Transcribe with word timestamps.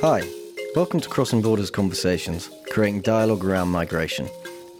Hi, 0.00 0.22
welcome 0.76 1.00
to 1.00 1.08
Crossing 1.08 1.42
Borders 1.42 1.72
Conversations, 1.72 2.50
creating 2.70 3.00
dialogue 3.00 3.44
around 3.44 3.70
migration. 3.70 4.28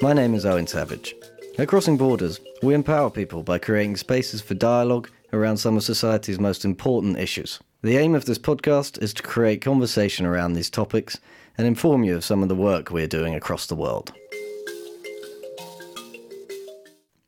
My 0.00 0.12
name 0.12 0.32
is 0.32 0.46
Owen 0.46 0.68
Savage. 0.68 1.12
At 1.58 1.66
Crossing 1.66 1.96
Borders, 1.96 2.38
we 2.62 2.72
empower 2.72 3.10
people 3.10 3.42
by 3.42 3.58
creating 3.58 3.96
spaces 3.96 4.40
for 4.40 4.54
dialogue 4.54 5.10
around 5.32 5.56
some 5.56 5.76
of 5.76 5.82
society's 5.82 6.38
most 6.38 6.64
important 6.64 7.18
issues. 7.18 7.58
The 7.82 7.96
aim 7.96 8.14
of 8.14 8.26
this 8.26 8.38
podcast 8.38 9.02
is 9.02 9.12
to 9.14 9.24
create 9.24 9.60
conversation 9.60 10.24
around 10.24 10.52
these 10.52 10.70
topics 10.70 11.18
and 11.56 11.66
inform 11.66 12.04
you 12.04 12.14
of 12.14 12.24
some 12.24 12.44
of 12.44 12.48
the 12.48 12.54
work 12.54 12.92
we 12.92 13.02
are 13.02 13.08
doing 13.08 13.34
across 13.34 13.66
the 13.66 13.74
world. 13.74 14.12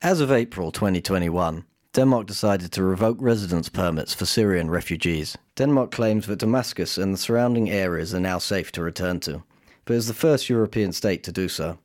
As 0.01 0.21
of 0.21 0.31
April 0.31 0.71
2021, 0.71 1.65
Denmark 1.93 2.25
decided 2.25 2.71
to 2.71 2.83
revoke 2.83 3.17
residence 3.19 3.67
permits 3.67 4.13
for 4.13 4.25
Syrian 4.25 4.69
refugees. 4.71 5.37
Denmark 5.57 5.91
claims 5.91 6.25
that 6.27 6.39
Damascus 6.39 6.97
and 6.97 7.13
the 7.13 7.17
surrounding 7.17 7.69
areas 7.69 8.13
are 8.13 8.19
now 8.21 8.37
safe 8.37 8.71
to 8.73 8.81
return 8.81 9.19
to, 9.21 9.43
but 9.83 9.97
is 9.97 10.07
the 10.07 10.13
first 10.13 10.49
European 10.49 10.93
state 10.93 11.21
to 11.23 11.33
do 11.33 11.49
so. 11.49 11.79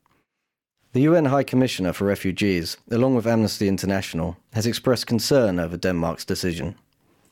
The 0.93 1.01
UN 1.01 1.25
High 1.25 1.43
Commissioner 1.43 1.93
for 1.93 2.05
Refugees, 2.05 2.77
along 2.89 3.17
with 3.17 3.27
Amnesty 3.27 3.67
International, 3.67 4.37
has 4.53 4.65
expressed 4.65 5.09
concern 5.09 5.59
over 5.59 5.77
Denmark's 5.77 6.25
decision. 6.25 6.77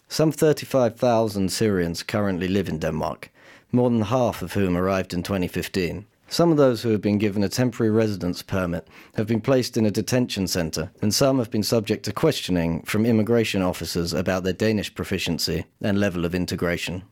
Some 0.09 0.33
35,000 0.33 1.53
Syrians 1.53 2.03
currently 2.03 2.49
live 2.49 2.69
in 2.69 2.81
Denmark, 2.81 3.31
more 3.71 3.89
than 3.89 4.03
half 4.03 4.43
of 4.43 4.55
whom 4.55 4.77
arrived 4.77 5.15
in 5.15 5.23
2015. 5.23 6.07
Some 6.35 6.51
of 6.51 6.57
those 6.57 6.83
who 6.83 6.89
have 6.89 7.01
been 7.01 7.19
given 7.19 7.45
a 7.45 7.49
temporary 7.49 7.93
residence 7.93 8.43
permit 8.43 8.89
have 9.15 9.29
been 9.29 9.41
placed 9.41 9.77
in 9.77 9.87
a 9.87 9.91
detention 9.93 10.49
centre, 10.49 10.91
and 11.01 11.15
some 11.15 11.39
have 11.39 11.49
been 11.49 11.63
subject 11.63 12.05
to 12.07 12.13
questioning 12.13 12.83
from 12.83 13.07
immigration 13.07 13.63
officers 13.63 14.13
about 14.13 14.43
their 14.43 14.53
Danish 14.53 14.93
proficiency 14.93 15.65
and 15.81 16.01
level 16.01 16.25
of 16.25 16.35
integration. 16.35 17.05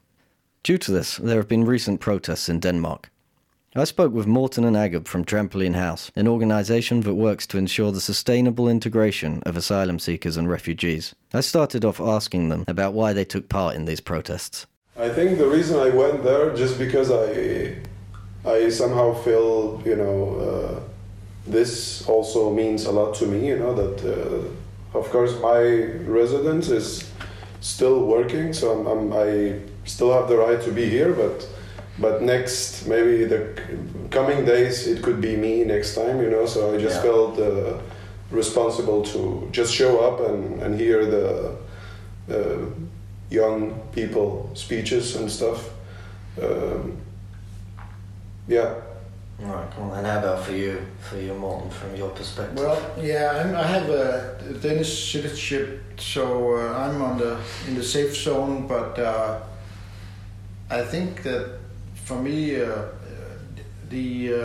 Due 0.64 0.76
to 0.78 0.90
this, 0.90 1.18
there 1.18 1.37
have 1.37 1.46
been 1.46 1.64
recent 1.64 2.01
protests 2.01 2.48
in 2.48 2.59
Denmark. 2.59 3.12
I 3.76 3.84
spoke 3.84 4.12
with 4.12 4.26
Morten 4.26 4.64
and 4.64 4.74
Agab 4.74 5.06
from 5.06 5.24
Trampoline 5.24 5.76
House, 5.76 6.10
an 6.16 6.26
organisation 6.26 7.02
that 7.02 7.14
works 7.14 7.46
to 7.46 7.59
ensure 7.59 7.92
the 7.92 8.01
sustainable 8.01 8.68
integration 8.68 9.40
of 9.46 9.57
asylum 9.57 10.01
seekers 10.01 10.36
and 10.36 10.51
refugees. 10.51 11.14
I 11.32 11.42
started 11.42 11.84
off 11.84 12.01
asking 12.01 12.48
them 12.48 12.64
about 12.66 12.92
why 12.92 13.12
they 13.12 13.24
took 13.24 13.48
part 13.48 13.76
in 13.76 13.84
these 13.84 14.01
protests. 14.01 14.66
I 14.98 15.10
think 15.10 15.38
the 15.38 15.46
reason 15.46 15.79
I 15.79 15.90
went 15.90 16.24
there 16.24 16.52
just 16.57 16.76
because 16.76 17.12
I 17.12 17.76
I 18.45 18.71
somehow 18.71 19.15
feel 19.15 19.82
you 19.85 19.96
know 19.96 20.37
uh, 20.37 20.80
this 21.46 22.07
also 22.09 22.52
means 22.52 22.87
a 22.87 22.93
lot 22.93 23.15
to 23.16 23.26
me. 23.26 23.48
You 23.48 23.59
know 23.59 23.74
that 23.74 24.04
uh, 24.04 24.98
of 24.98 25.10
course 25.10 25.38
my 25.40 25.62
residence 26.07 26.68
is 26.68 27.10
still 27.60 28.04
working, 28.07 28.52
so 28.52 28.73
I'm, 28.73 28.87
I'm, 28.87 29.13
i 29.13 29.60
still 29.85 30.13
have 30.13 30.29
the 30.29 30.37
right 30.37 30.60
to 30.63 30.73
be 30.73 30.88
here, 30.88 31.13
but 31.13 31.48
but 31.98 32.23
next 32.23 32.87
maybe 32.87 33.24
the 33.24 33.60
coming 34.10 34.45
days 34.45 34.87
it 34.87 35.02
could 35.02 35.20
be 35.20 35.37
me 35.37 35.65
next 35.65 35.95
time. 35.95 36.20
You 36.20 36.30
know, 36.30 36.46
so 36.46 36.74
I 36.74 36.79
just 36.79 36.96
yeah. 36.96 37.02
felt 37.02 37.38
uh, 37.38 37.79
responsible 38.30 39.02
to 39.02 39.48
just 39.52 39.73
show 39.73 40.01
up 40.01 40.20
and, 40.29 40.63
and 40.63 40.80
hear 40.80 41.07
the 41.07 41.57
uh, 42.30 42.66
young 43.30 43.79
people 43.93 44.51
speeches 44.54 45.16
and 45.16 45.30
stuff. 45.30 45.70
Um, 46.40 47.01
yeah. 48.52 48.74
Right, 49.38 49.68
cool. 49.74 49.92
And 49.95 50.06
how 50.06 50.18
about 50.18 50.45
for 50.45 50.52
you, 50.52 50.86
for 51.00 51.16
you, 51.18 51.34
Morten, 51.34 51.70
from 51.70 51.96
your 51.96 52.10
perspective? 52.10 52.58
Well, 52.58 52.80
yeah, 53.00 53.42
I'm, 53.42 53.56
i 53.56 53.66
have 53.66 53.88
a 53.88 54.36
Danish 54.60 55.12
citizenship, 55.12 55.82
so 55.98 56.54
uh, 56.54 56.78
I'm 56.78 57.02
on 57.02 57.18
the 57.18 57.40
in 57.66 57.74
the 57.74 57.82
safe 57.82 58.14
zone. 58.14 58.68
But 58.68 58.98
uh, 58.98 59.40
I 60.70 60.82
think 60.82 61.23
that 61.24 61.58
for 62.04 62.23
me, 62.23 62.60
uh, 62.60 62.84
the, 63.88 64.34
uh, 64.34 64.38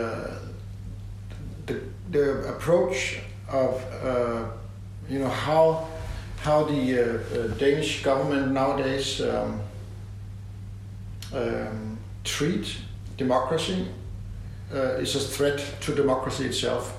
the 1.67 1.81
the 2.09 2.55
approach 2.55 3.19
of 3.49 3.73
uh, 4.03 4.45
you 5.09 5.19
know 5.19 5.29
how 5.29 5.87
how 6.37 6.63
the 6.63 6.83
uh, 6.99 7.47
Danish 7.57 8.03
government 8.03 8.51
nowadays 8.51 9.21
um, 9.21 9.59
um, 11.33 11.97
treat 12.23 12.77
democracy 13.17 13.87
uh, 14.73 15.01
is 15.01 15.15
a 15.15 15.19
threat 15.19 15.59
to 15.81 15.95
democracy 15.95 16.45
itself. 16.45 16.97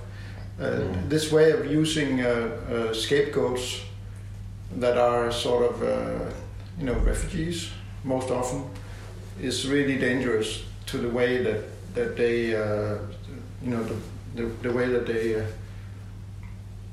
Uh, 0.61 0.65
mm. 0.65 1.09
This 1.09 1.31
way 1.31 1.53
of 1.53 1.67
using 1.67 2.21
uh, 2.21 2.29
uh 2.29 2.95
scapegoats 2.95 3.83
that 4.81 4.99
are 4.99 5.33
sort 5.33 5.71
of, 5.71 5.83
uh, 5.83 6.31
you 6.79 6.87
know, 6.87 6.95
refugees 6.95 7.71
most 8.05 8.31
often 8.31 8.65
is 9.41 9.67
really 9.69 9.97
dangerous 9.99 10.65
to 10.87 10.99
the 10.99 11.09
way 11.09 11.43
that 11.43 11.63
that 11.95 12.17
they, 12.17 12.55
uh, 12.55 12.99
you 13.63 13.71
know, 13.71 13.83
the, 13.85 13.97
the, 14.35 14.45
the, 14.63 14.73
way 14.73 14.89
that 14.89 15.07
they 15.07 15.47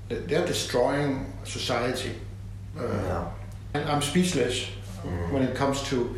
they're 0.10 0.46
destroying 0.46 1.34
society. 1.44 2.12
Yeah. 2.76 3.32
I'm 3.74 4.02
speechless 4.02 4.68
mm. 5.04 5.32
when 5.32 5.44
it 5.44 5.56
comes 5.56 5.82
to 5.90 6.16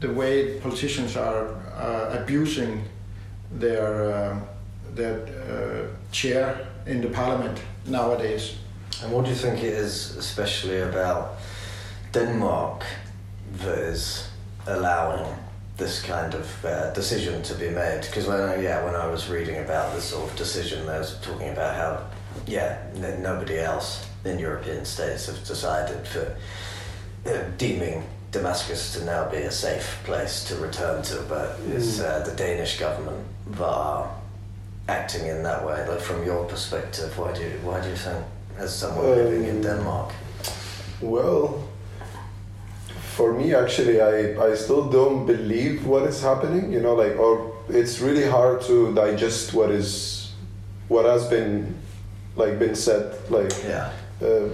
the 0.00 0.12
way 0.12 0.58
politicians 0.60 1.16
are 1.16 1.48
uh, 1.76 2.18
abusing 2.20 2.84
their 3.52 4.12
uh, 4.12 4.40
their 4.94 5.90
chair 6.12 6.66
in 6.86 7.00
the 7.00 7.08
parliament 7.08 7.60
nowadays. 7.86 8.56
And 9.02 9.12
what 9.12 9.24
do 9.24 9.30
you 9.30 9.36
think 9.36 9.58
it 9.58 9.74
is, 9.74 10.16
especially 10.16 10.80
about 10.80 11.36
Denmark, 12.12 12.84
that 13.58 13.78
is 13.78 14.28
allowing 14.66 15.26
this 15.76 16.00
kind 16.02 16.34
of 16.34 16.64
uh, 16.64 16.92
decision 16.92 17.42
to 17.42 17.54
be 17.54 17.70
made? 17.70 18.02
Because 18.02 18.26
when 18.26 18.62
yeah, 18.62 18.84
when 18.84 18.94
I 18.94 19.06
was 19.06 19.28
reading 19.28 19.58
about 19.58 19.94
this 19.94 20.04
sort 20.04 20.30
of 20.30 20.36
decision, 20.36 20.86
they 20.86 20.98
was 20.98 21.18
talking 21.20 21.48
about 21.48 21.74
how 21.74 22.04
yeah, 22.46 22.78
nobody 23.20 23.58
else 23.58 24.06
in 24.24 24.38
European 24.38 24.84
states 24.84 25.26
have 25.26 25.44
decided 25.44 26.06
for 26.06 26.36
uh, 27.26 27.42
deeming 27.58 28.04
Damascus 28.34 28.92
to 28.94 29.04
now 29.04 29.30
be 29.30 29.38
a 29.38 29.50
safe 29.50 30.00
place 30.04 30.44
to 30.48 30.56
return 30.56 31.02
to, 31.02 31.22
but 31.28 31.56
mm. 31.60 31.76
it's 31.76 32.00
uh, 32.00 32.24
the 32.28 32.34
Danish 32.36 32.78
government 32.78 33.24
that 33.50 33.62
are 33.62 34.10
acting 34.88 35.26
in 35.28 35.42
that 35.44 35.64
way. 35.64 35.86
Like 35.88 36.00
from 36.00 36.24
your 36.26 36.44
perspective, 36.44 37.16
why 37.16 37.32
do 37.32 37.42
you, 37.42 37.58
why 37.62 37.80
do 37.80 37.88
you 37.88 37.96
think, 37.96 38.24
as 38.58 38.74
someone 38.74 39.06
um, 39.06 39.16
living 39.16 39.44
in 39.44 39.56
um, 39.56 39.62
Denmark? 39.62 40.12
Well, 41.00 41.62
for 43.16 43.32
me, 43.32 43.54
actually, 43.54 44.00
I, 44.00 44.36
I 44.48 44.54
still 44.56 44.90
don't 44.90 45.26
believe 45.26 45.86
what 45.86 46.02
is 46.02 46.20
happening. 46.20 46.72
You 46.72 46.80
know, 46.80 46.94
like, 46.94 47.16
or 47.16 47.54
it's 47.68 48.00
really 48.00 48.28
hard 48.28 48.62
to 48.62 48.92
digest 48.94 49.54
what 49.54 49.70
is, 49.70 50.32
what 50.88 51.04
has 51.04 51.24
been, 51.28 51.74
like, 52.34 52.58
been 52.58 52.74
said. 52.74 53.14
Like, 53.30 53.52
yeah. 53.62 53.92
Uh, 54.20 54.48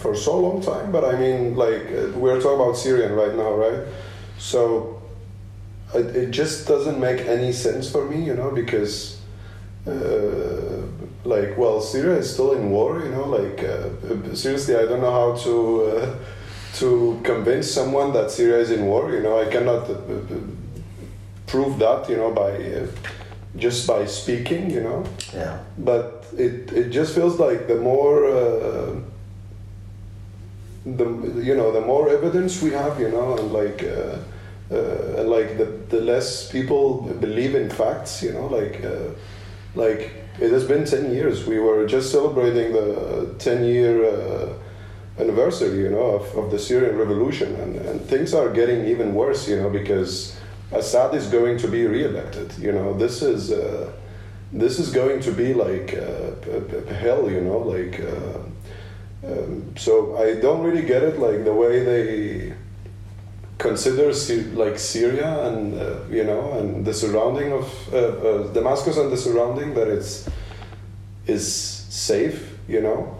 for 0.00 0.16
so 0.16 0.38
long 0.38 0.62
time. 0.62 0.90
But 0.90 1.04
I 1.04 1.18
mean, 1.18 1.56
like 1.56 1.86
uh, 1.92 2.18
we're 2.18 2.40
talking 2.40 2.60
about 2.60 2.76
Syrian 2.76 3.12
right 3.12 3.34
now, 3.34 3.52
right? 3.52 3.86
So 4.38 5.00
it, 5.94 6.16
it 6.16 6.30
just 6.30 6.66
doesn't 6.66 6.98
make 6.98 7.20
any 7.26 7.52
sense 7.52 7.90
for 7.90 8.08
me, 8.08 8.24
you 8.24 8.34
know, 8.34 8.50
because 8.50 9.20
uh, 9.86 10.82
like, 11.24 11.56
well, 11.56 11.80
Syria 11.80 12.18
is 12.18 12.32
still 12.32 12.52
in 12.52 12.70
war, 12.70 13.00
you 13.00 13.10
know. 13.10 13.24
Like 13.24 13.62
uh, 13.62 14.34
seriously, 14.34 14.74
I 14.76 14.86
don't 14.86 15.00
know 15.00 15.12
how 15.12 15.36
to 15.44 15.82
uh, 15.82 16.14
to 16.76 17.20
convince 17.22 17.70
someone 17.70 18.12
that 18.14 18.30
Syria 18.30 18.58
is 18.58 18.70
in 18.70 18.86
war. 18.86 19.10
You 19.12 19.20
know, 19.20 19.40
I 19.40 19.50
cannot 19.50 19.90
uh, 19.90 19.96
prove 21.46 21.78
that, 21.78 22.08
you 22.08 22.16
know, 22.16 22.30
by 22.30 22.52
uh, 22.52 22.86
just 23.56 23.86
by 23.86 24.06
speaking, 24.06 24.70
you 24.70 24.80
know. 24.80 25.04
Yeah. 25.34 25.58
But 25.76 26.26
it 26.38 26.72
it 26.72 26.90
just 26.90 27.14
feels 27.14 27.38
like 27.38 27.66
the 27.66 27.76
more 27.76 28.24
the 30.84 31.04
you 31.42 31.54
know 31.54 31.72
the 31.72 31.80
more 31.80 32.08
evidence 32.08 32.62
we 32.62 32.70
have, 32.70 32.98
you 33.00 33.10
know, 33.10 33.36
and 33.36 33.52
like 33.52 33.82
uh, 33.84 34.16
uh, 34.74 35.24
like 35.24 35.58
the 35.58 35.66
the 35.88 36.00
less 36.00 36.50
people 36.50 37.02
believe 37.20 37.54
in 37.54 37.68
facts, 37.68 38.22
you 38.22 38.32
know, 38.32 38.46
like 38.46 38.82
uh, 38.84 39.10
like 39.74 40.12
it 40.40 40.50
has 40.50 40.64
been 40.64 40.84
ten 40.84 41.12
years. 41.12 41.46
We 41.46 41.58
were 41.58 41.86
just 41.86 42.10
celebrating 42.10 42.72
the 42.72 43.34
ten 43.38 43.64
year 43.64 44.04
uh, 44.04 44.54
anniversary, 45.18 45.80
you 45.80 45.90
know, 45.90 46.16
of, 46.18 46.36
of 46.36 46.50
the 46.50 46.58
Syrian 46.58 46.96
revolution, 46.96 47.54
and, 47.56 47.76
and 47.76 48.00
things 48.00 48.32
are 48.32 48.48
getting 48.48 48.86
even 48.86 49.14
worse, 49.14 49.46
you 49.48 49.56
know, 49.60 49.68
because 49.68 50.34
Assad 50.72 51.14
is 51.14 51.26
going 51.26 51.58
to 51.58 51.68
be 51.68 51.86
re-elected. 51.86 52.56
You 52.58 52.72
know, 52.72 52.96
this 52.96 53.20
is 53.20 53.52
uh, 53.52 53.92
this 54.50 54.78
is 54.78 54.90
going 54.90 55.20
to 55.20 55.32
be 55.32 55.52
like 55.52 55.92
uh, 55.92 56.94
hell, 56.94 57.30
you 57.30 57.42
know, 57.42 57.58
like. 57.58 58.00
Um, 59.26 59.74
so 59.76 60.16
I 60.16 60.40
don't 60.40 60.62
really 60.62 60.82
get 60.82 61.02
it, 61.02 61.18
like 61.18 61.44
the 61.44 61.52
way 61.52 61.84
they 61.84 62.54
consider 63.58 64.12
like 64.54 64.78
Syria 64.78 65.46
and 65.46 65.78
uh, 65.78 66.00
you 66.10 66.24
know 66.24 66.52
and 66.52 66.86
the 66.86 66.94
surrounding 66.94 67.52
of 67.52 67.66
uh, 67.92 67.96
uh, 67.96 68.52
Damascus 68.54 68.96
and 68.96 69.12
the 69.12 69.18
surrounding 69.18 69.74
that 69.74 69.88
it's 69.88 70.28
is 71.26 71.46
safe, 71.54 72.58
you 72.66 72.80
know, 72.80 73.14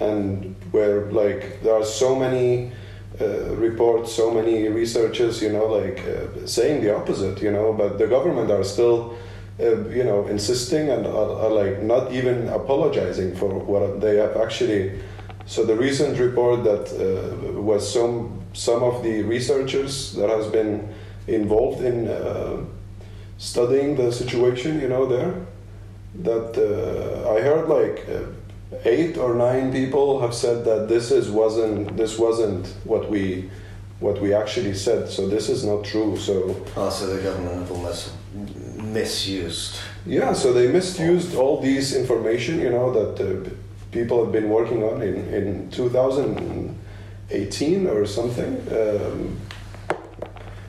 and 0.00 0.56
where 0.70 1.10
like 1.12 1.62
there 1.62 1.74
are 1.74 1.84
so 1.84 2.16
many 2.16 2.72
uh, 3.20 3.54
report 3.56 4.06
so 4.06 4.30
many 4.30 4.68
researchers, 4.68 5.40
you 5.40 5.50
know, 5.50 5.66
like 5.66 6.00
uh, 6.00 6.46
saying 6.46 6.82
the 6.82 6.94
opposite, 6.94 7.40
you 7.40 7.50
know, 7.50 7.72
but 7.72 7.96
the 7.98 8.06
government 8.06 8.50
are 8.50 8.62
still, 8.62 9.16
uh, 9.58 9.88
you 9.88 10.04
know, 10.04 10.26
insisting 10.26 10.90
and 10.90 11.06
are, 11.06 11.30
are, 11.40 11.50
like 11.50 11.82
not 11.82 12.12
even 12.12 12.46
apologizing 12.48 13.34
for 13.34 13.48
what 13.48 14.02
they 14.02 14.16
have 14.16 14.36
actually. 14.36 15.00
So 15.46 15.64
the 15.64 15.76
recent 15.76 16.18
report 16.18 16.64
that 16.64 16.86
uh, 16.92 17.60
was 17.60 17.92
some 17.92 18.42
some 18.52 18.82
of 18.82 19.02
the 19.02 19.22
researchers 19.22 20.14
that 20.14 20.28
has 20.28 20.46
been 20.46 20.88
involved 21.28 21.84
in 21.84 22.08
uh, 22.08 22.64
studying 23.38 23.96
the 23.96 24.10
situation, 24.10 24.80
you 24.80 24.88
know, 24.88 25.06
there, 25.06 25.34
that 26.22 26.56
uh, 26.56 27.34
I 27.34 27.40
heard 27.40 27.68
like 27.68 28.08
eight 28.84 29.16
or 29.16 29.34
nine 29.34 29.72
people 29.72 30.20
have 30.20 30.34
said 30.34 30.64
that 30.64 30.88
this 30.88 31.10
is 31.10 31.30
wasn't 31.30 31.96
this 31.96 32.18
wasn't 32.18 32.66
what 32.84 33.10
we 33.10 33.50
what 34.00 34.20
we 34.20 34.34
actually 34.34 34.74
said. 34.74 35.08
So 35.08 35.28
this 35.28 35.48
is 35.48 35.64
not 35.64 35.84
true. 35.84 36.16
So 36.16 36.56
oh, 36.76 36.90
so 36.90 37.06
the 37.06 37.22
government 37.22 37.60
have 37.60 37.70
almost 37.70 38.12
misused. 38.82 39.78
Yeah, 40.06 40.32
so 40.32 40.52
they 40.52 40.68
misused 40.68 41.34
all 41.34 41.60
these 41.60 41.94
information. 41.94 42.60
You 42.60 42.70
know 42.70 42.92
that 42.92 43.20
uh, 43.20 43.50
people 43.98 44.16
have 44.22 44.32
been 44.32 44.48
working 44.58 44.80
on 44.82 45.02
in 45.02 45.16
in 45.38 45.70
2018 45.70 47.86
or 47.86 48.06
something. 48.06 48.52
Um, 48.80 49.36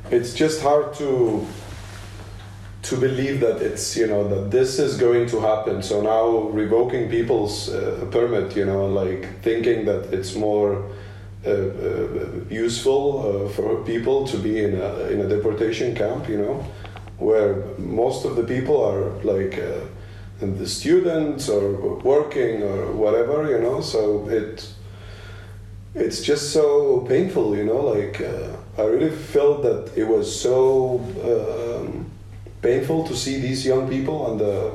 it's 0.10 0.34
just 0.34 0.62
hard 0.62 0.94
to 0.96 1.46
to 2.84 2.96
believe 2.96 3.42
that 3.42 3.62
it's 3.62 3.98
you 3.98 4.08
know 4.08 4.26
that 4.34 4.50
this 4.50 4.80
is 4.80 4.98
going 4.98 5.28
to 5.28 5.42
happen 5.42 5.84
so 5.84 6.02
now 6.02 6.50
revoking 6.62 7.10
people's 7.10 7.70
uh, 7.70 8.08
permit 8.12 8.56
you 8.56 8.66
know 8.66 8.86
like 9.02 9.42
thinking 9.42 9.86
that 9.86 10.14
it's 10.14 10.36
more 10.36 10.86
uh, 11.46 11.50
uh, 11.50 12.28
useful 12.50 13.04
uh, 13.20 13.50
for 13.50 13.84
people 13.84 14.26
to 14.26 14.38
be 14.38 14.64
in 14.64 14.80
a 14.80 14.90
in 15.12 15.20
a 15.20 15.28
deportation 15.28 15.94
camp 15.96 16.30
you 16.30 16.38
know 16.38 16.64
where 17.20 17.56
most 17.78 18.26
of 18.26 18.36
the 18.36 18.44
people 18.44 18.78
are 18.92 19.04
like 19.34 19.60
uh, 20.42 20.46
the 20.46 20.68
students 20.68 21.50
or 21.50 21.96
working 22.00 22.64
or 22.64 22.92
whatever 22.92 23.50
you 23.50 23.60
know 23.60 23.82
so 23.82 24.28
it 24.30 24.70
it's 25.96 26.22
just 26.22 26.54
so 26.54 27.06
painful 27.10 27.56
you 27.56 27.66
know 27.66 27.82
like 27.82 28.22
uh, 28.22 28.82
i 28.82 28.86
really 28.86 29.10
felt 29.10 29.64
that 29.64 29.92
it 29.96 30.08
was 30.08 30.28
so 30.42 31.00
um, 31.24 32.06
painful 32.62 33.08
to 33.08 33.16
see 33.16 33.40
these 33.40 33.66
young 33.66 33.90
people 33.90 34.26
on 34.26 34.38
the 34.38 34.72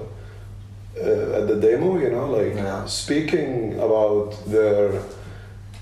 uh, 1.00 1.38
at 1.38 1.48
the 1.48 1.56
demo, 1.56 1.98
you 1.98 2.10
know, 2.10 2.30
like 2.30 2.54
yeah. 2.54 2.84
speaking 2.84 3.74
about 3.80 4.36
their 4.46 5.02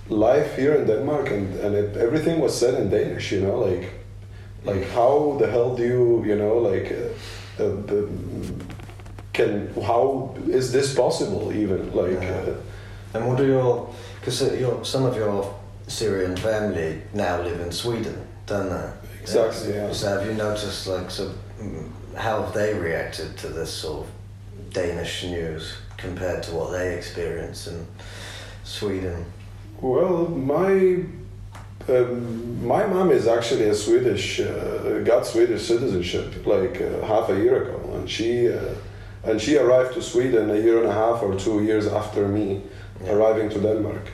life 0.08 0.56
here 0.56 0.74
in 0.74 0.86
Denmark, 0.86 1.30
and 1.30 1.54
and 1.60 1.74
it, 1.74 1.96
everything 1.96 2.40
was 2.40 2.56
said 2.56 2.74
in 2.74 2.90
Danish, 2.90 3.32
you 3.32 3.40
know, 3.40 3.58
like 3.58 3.90
like 4.64 4.84
how 4.90 5.36
the 5.40 5.50
hell 5.50 5.74
do 5.74 5.82
you, 5.82 6.24
you 6.24 6.36
know, 6.36 6.58
like 6.58 6.92
uh, 6.92 7.64
uh, 7.64 8.06
can 9.40 9.82
how 9.82 10.34
is 10.46 10.72
this 10.72 10.94
possible 10.94 11.52
even 11.52 11.92
like? 11.94 12.22
Yeah. 12.22 12.30
Uh, 12.30 12.54
and 13.14 13.26
what 13.26 13.38
do 13.38 13.46
your 13.46 13.92
because 14.20 14.42
uh, 14.42 14.52
your 14.54 14.84
some 14.84 15.04
of 15.04 15.16
your 15.16 15.54
Syrian 15.88 16.36
family 16.36 17.02
now 17.12 17.42
live 17.42 17.60
in 17.60 17.72
Sweden, 17.72 18.26
don't 18.46 18.70
they? 18.70 18.90
Exactly. 19.22 19.74
Yeah. 19.74 19.92
So 19.92 20.08
have 20.08 20.26
you 20.26 20.34
noticed 20.34 20.86
like 20.86 21.10
so? 21.10 21.32
how 22.16 22.42
have 22.42 22.54
they 22.54 22.74
reacted 22.74 23.36
to 23.38 23.48
this 23.48 23.72
sort 23.72 24.06
of 24.06 24.72
Danish 24.72 25.24
news 25.24 25.76
compared 25.96 26.42
to 26.42 26.54
what 26.54 26.72
they 26.72 26.96
experience 26.96 27.66
in 27.66 27.86
Sweden? 28.64 29.24
Well, 29.80 30.28
my 30.28 31.04
um, 31.88 32.66
my 32.66 32.86
mom 32.86 33.10
is 33.10 33.26
actually 33.26 33.68
a 33.68 33.74
Swedish, 33.74 34.40
uh, 34.40 35.00
got 35.04 35.26
Swedish 35.26 35.66
citizenship 35.66 36.46
like 36.46 36.80
uh, 36.80 37.04
half 37.06 37.30
a 37.30 37.36
year 37.36 37.62
ago, 37.62 37.94
and 37.94 38.08
she 38.08 38.52
uh, 38.52 38.74
and 39.24 39.40
she 39.40 39.56
arrived 39.56 39.94
to 39.94 40.02
Sweden 40.02 40.50
a 40.50 40.56
year 40.56 40.78
and 40.78 40.88
a 40.88 40.92
half 40.92 41.22
or 41.22 41.34
two 41.36 41.62
years 41.64 41.86
after 41.86 42.26
me 42.26 42.62
yeah. 43.04 43.12
arriving 43.12 43.50
to 43.50 43.60
Denmark. 43.60 44.10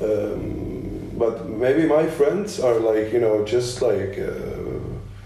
Um, 0.00 1.10
but 1.16 1.48
maybe 1.48 1.86
my 1.86 2.06
friends 2.06 2.58
are 2.58 2.80
like 2.80 3.12
you 3.12 3.20
know 3.20 3.44
just 3.44 3.80
like 3.80 4.18
uh, 4.18 4.64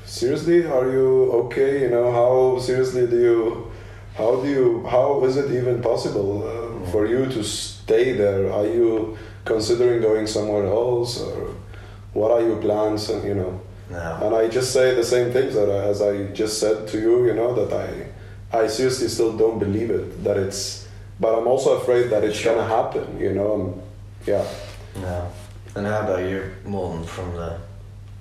seriously 0.05 0.67
are 0.67 0.91
you 0.91 1.33
okay 1.33 1.81
you 1.83 1.89
know 1.89 2.13
how 2.13 2.59
seriously 2.61 3.07
do 3.07 3.19
you 3.19 3.71
how 4.15 4.37
do 4.43 4.49
you 4.49 4.87
how 4.87 5.25
is 5.25 5.37
it 5.37 5.51
even 5.51 5.81
possible 5.83 6.31
uh, 6.47 6.91
for 6.91 7.07
you 7.07 7.27
to 7.27 7.43
stay 7.43 8.13
there 8.13 8.53
are 8.53 8.67
you 8.67 9.17
considering 9.45 10.03
going 10.03 10.27
somewhere 10.27 10.67
else 10.67 11.21
or 11.21 11.55
what 12.13 12.31
are 12.31 12.43
your 12.43 12.57
plans 12.57 13.09
and 13.09 13.27
you 13.27 13.35
know 13.35 13.61
no. 13.91 14.19
and 14.23 14.35
i 14.35 14.49
just 14.49 14.73
say 14.73 14.95
the 14.95 15.05
same 15.05 15.33
things 15.33 15.55
that 15.55 15.71
I, 15.71 15.85
as 15.89 16.03
i 16.03 16.25
just 16.33 16.59
said 16.61 16.87
to 16.89 17.01
you 17.01 17.27
you 17.27 17.35
know 17.35 17.55
that 17.55 17.73
i 17.73 17.89
i 18.53 18.67
seriously 18.67 19.09
still 19.09 19.37
don't 19.37 19.59
believe 19.59 19.91
it 19.91 20.25
that 20.25 20.37
it's 20.37 20.89
but 21.21 21.39
i'm 21.39 21.47
also 21.47 21.77
afraid 21.79 22.11
that 22.11 22.25
it's 22.25 22.39
sure. 22.39 22.55
gonna 22.55 22.69
happen 22.69 23.19
you 23.21 23.33
know 23.33 23.53
I'm, 23.53 23.83
yeah 24.27 24.47
no 24.97 25.31
and 25.75 25.87
how 25.87 26.01
about 26.01 26.29
you 26.29 26.51
Morten 26.65 27.05
from 27.05 27.35
the 27.35 27.59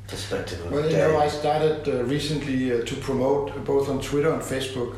perspective 0.07 0.65
of 0.65 0.71
Well, 0.71 0.89
you 0.89 0.97
know, 0.97 1.17
I 1.17 1.27
started 1.27 1.87
uh, 1.87 2.03
recently 2.03 2.71
uh, 2.71 2.85
to 2.85 2.95
promote 2.95 3.51
uh, 3.51 3.59
both 3.59 3.89
on 3.89 4.01
Twitter 4.01 4.31
and 4.31 4.41
Facebook 4.41 4.95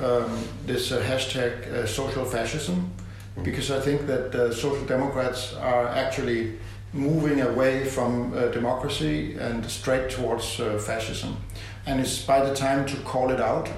um, 0.00 0.48
this 0.66 0.90
uh, 0.90 1.02
hashtag 1.02 1.70
uh, 1.72 1.86
social 1.86 2.24
fascism 2.24 2.90
mm. 3.36 3.44
because 3.44 3.70
I 3.70 3.80
think 3.80 4.06
that 4.06 4.34
uh, 4.34 4.52
social 4.52 4.84
democrats 4.84 5.54
are 5.54 5.86
actually 5.88 6.58
moving 6.92 7.40
away 7.40 7.84
from 7.86 8.32
democracy 8.52 9.34
and 9.38 9.64
straight 9.64 10.10
towards 10.10 10.56
fascism. 10.86 11.38
And 11.86 12.00
it's 12.00 12.22
by 12.22 12.44
the 12.44 12.54
time 12.54 12.84
to 12.84 12.96
call 12.98 13.30
it 13.30 13.40
out 13.40 13.70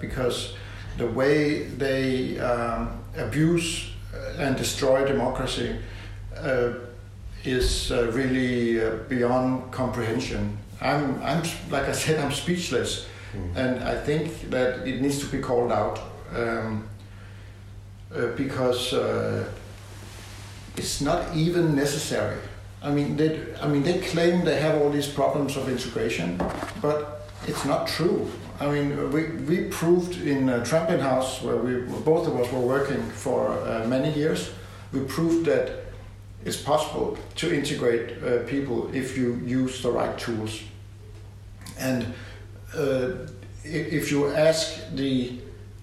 because 0.00 0.54
the 0.98 1.06
way 1.06 1.64
they 1.64 2.38
um, 2.38 3.02
abuse 3.16 3.90
and 4.38 4.56
destroy 4.56 5.04
democracy 5.04 5.76
is 7.44 7.92
uh, 7.92 8.10
really 8.12 8.82
uh, 8.82 8.96
beyond 9.08 9.70
comprehension. 9.70 10.56
I'm, 10.80 11.22
I'm, 11.22 11.42
like 11.70 11.88
I 11.88 11.92
said, 11.92 12.18
I'm 12.20 12.32
speechless, 12.32 13.06
mm. 13.34 13.56
and 13.56 13.84
I 13.84 13.96
think 13.96 14.50
that 14.50 14.86
it 14.86 15.00
needs 15.00 15.18
to 15.20 15.26
be 15.26 15.38
called 15.38 15.70
out 15.70 16.00
um, 16.34 16.88
uh, 18.14 18.28
because 18.36 18.92
uh, 18.92 19.44
it's 20.76 21.00
not 21.00 21.34
even 21.34 21.76
necessary. 21.76 22.38
I 22.82 22.90
mean, 22.90 23.16
they, 23.16 23.40
I 23.60 23.68
mean, 23.68 23.82
they 23.82 23.98
claim 23.98 24.44
they 24.44 24.60
have 24.60 24.80
all 24.80 24.90
these 24.90 25.08
problems 25.08 25.56
of 25.56 25.68
integration, 25.68 26.40
but 26.82 27.28
it's 27.46 27.64
not 27.64 27.86
true. 27.86 28.30
I 28.60 28.70
mean, 28.70 29.10
we, 29.10 29.24
we 29.24 29.64
proved 29.64 30.20
in 30.22 30.48
uh, 30.48 30.60
Trampoline 30.60 31.00
House, 31.00 31.42
where 31.42 31.56
we 31.56 31.80
both 32.02 32.28
of 32.28 32.36
us 32.36 32.50
were 32.52 32.60
working 32.60 33.02
for 33.10 33.50
uh, 33.50 33.84
many 33.88 34.12
years, 34.12 34.52
we 34.92 35.00
proved 35.00 35.46
that 35.46 35.84
it's 36.44 36.56
possible 36.56 37.18
to 37.36 37.52
integrate 37.52 38.22
uh, 38.22 38.44
people 38.44 38.94
if 38.94 39.16
you 39.16 39.40
use 39.44 39.82
the 39.82 39.90
right 39.90 40.16
tools. 40.16 40.60
And 41.78 42.14
uh, 42.76 43.26
if 43.64 44.12
you 44.12 44.28
ask 44.28 44.94
the 44.94 45.40